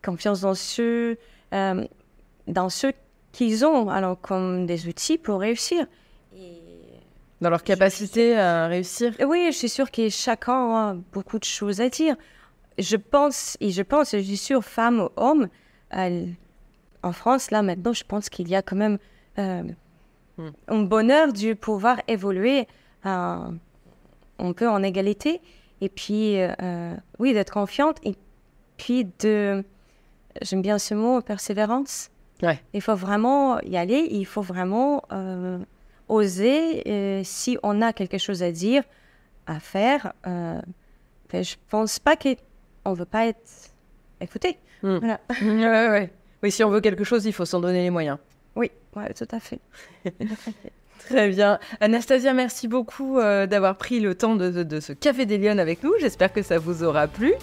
confiance 0.04 0.42
dans 0.42 0.54
ceux, 0.54 1.18
euh, 1.54 1.86
dans 2.48 2.70
ceux 2.70 2.94
qu'ils 3.32 3.66
ont, 3.66 3.90
alors 3.90 4.20
comme 4.22 4.66
des 4.66 4.88
outils 4.88 5.18
pour 5.18 5.40
réussir. 5.42 5.86
Et 6.36 6.54
Dans 7.42 7.50
leur 7.50 7.64
capacité 7.64 8.38
à 8.38 8.68
réussir. 8.68 9.14
oui, 9.26 9.48
je 9.52 9.58
suis 9.58 9.70
sûre 9.70 9.92
que 9.92 10.10
chacun 10.10 10.76
a 10.76 10.94
beaucoup 11.14 11.40
de 11.40 11.44
choses 11.44 11.82
à 11.82 11.90
dire. 11.90 12.16
Je 12.78 12.96
pense, 12.98 13.58
et 13.60 13.72
je 13.72 13.82
pense, 13.82 14.12
je 14.12 14.20
suis 14.20 14.38
sûre, 14.38 14.64
femmes 14.64 15.02
ou 15.02 15.10
hommes, 15.18 15.50
en 17.04 17.12
France, 17.12 17.52
là, 17.52 17.62
maintenant, 17.62 17.94
je 17.94 18.04
pense 18.04 18.30
qu'il 18.30 18.48
y 18.50 18.56
a 18.56 18.62
quand 18.62 18.76
même 18.76 18.98
euh, 19.38 19.64
Hmm. 20.40 20.52
un 20.70 20.84
bonheur 20.84 21.34
de 21.34 21.54
pouvoir 21.54 21.98
évoluer 22.08 22.66
euh, 23.06 23.38
un 24.40 24.54
peu 24.54 24.70
en 24.70 24.82
égalité. 24.84 25.42
Et 25.82 25.90
puis, 25.90 26.36
euh, 26.40 26.96
oui, 27.20 27.34
d'être 27.34 27.52
confiante. 27.52 27.98
Et 28.04 28.16
puis, 28.78 29.06
de, 29.20 29.66
j'aime 30.42 30.62
bien 30.62 30.80
ce 30.80 30.94
mot, 30.94 31.20
persévérance. 31.20 32.10
Ouais. 32.42 32.64
Il 32.74 32.82
faut 32.82 32.96
vraiment 32.96 33.60
y 33.62 33.76
aller, 33.76 34.08
il 34.12 34.26
faut 34.26 34.42
vraiment 34.42 35.04
euh, 35.12 35.60
oser. 36.08 36.84
euh, 36.88 37.22
si 37.26 37.58
on 37.64 37.82
a 37.82 37.92
quelque 37.92 38.18
chose 38.18 38.42
à 38.42 38.52
dire, 38.54 38.84
à 39.46 39.60
faire, 39.60 40.14
euh, 40.26 40.62
ben, 41.34 41.44
je 41.44 41.56
pense 41.70 42.00
pas 42.00 42.16
qu'on 42.16 42.92
ne 42.92 42.96
veut 42.96 43.04
pas 43.04 43.28
être 43.28 43.74
écouté. 44.22 44.58
Hmm. 44.84 45.00
Voilà. 45.00 45.20
ouais, 45.42 45.90
ouais. 45.90 46.14
Oui, 46.43 46.52
si 46.52 46.63
on 46.63 46.69
veut 46.69 46.82
quelque 46.82 47.04
chose, 47.04 47.25
il 47.25 47.34
faut 47.34 47.45
s'en 47.45 47.60
donner 47.60 47.84
les 47.84 47.89
moyens. 47.89 48.17
Oui, 48.56 48.71
ouais, 48.95 49.13
tout 49.13 49.28
à 49.32 49.39
fait. 49.39 49.60
Très 51.08 51.30
bien. 51.30 51.60
Anastasia, 51.80 52.34
merci 52.34 52.67
beaucoup 52.67 53.19
euh, 53.19 53.47
d'avoir 53.47 53.78
pris 53.78 53.99
le 53.99 54.15
temps 54.15 54.36
de, 54.36 54.49
de- 54.49 54.63
de 54.63 54.80
ce 54.80 54.93
Café 54.93 55.25
des 55.25 55.38
Lyonnes 55.38 55.60
avec 55.60 55.82
nous. 55.84 55.91
J'espère 55.99 56.32
que 56.32 56.41
ça 56.43 56.60
vous 56.60 56.84
aura 56.84 57.08
plu. 57.08 57.34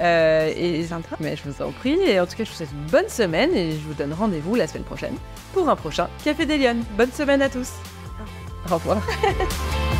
Euh, 0.00 0.52
et, 0.54 0.84
mais 1.20 1.34
je 1.36 1.42
vous 1.48 1.62
en 1.62 1.72
prie. 1.72 1.98
Et 2.06 2.20
en 2.20 2.26
tout 2.26 2.36
cas, 2.36 2.44
je 2.44 2.50
vous 2.50 2.56
souhaite 2.56 2.72
une 2.72 2.90
bonne 2.90 3.08
semaine 3.08 3.54
et 3.54 3.72
je 3.72 3.78
vous 3.78 3.94
donne 3.94 4.12
rendez-vous 4.12 4.54
la 4.54 4.66
semaine 4.66 4.84
prochaine 4.84 5.14
pour 5.54 5.68
un 5.68 5.76
prochain 5.76 6.08
Café 6.24 6.46
des 6.46 6.58
Lyonnes. 6.58 6.84
Bonne 6.96 7.10
semaine 7.12 7.42
à 7.42 7.48
tous. 7.48 7.72
Au 8.70 8.74
revoir. 8.74 9.02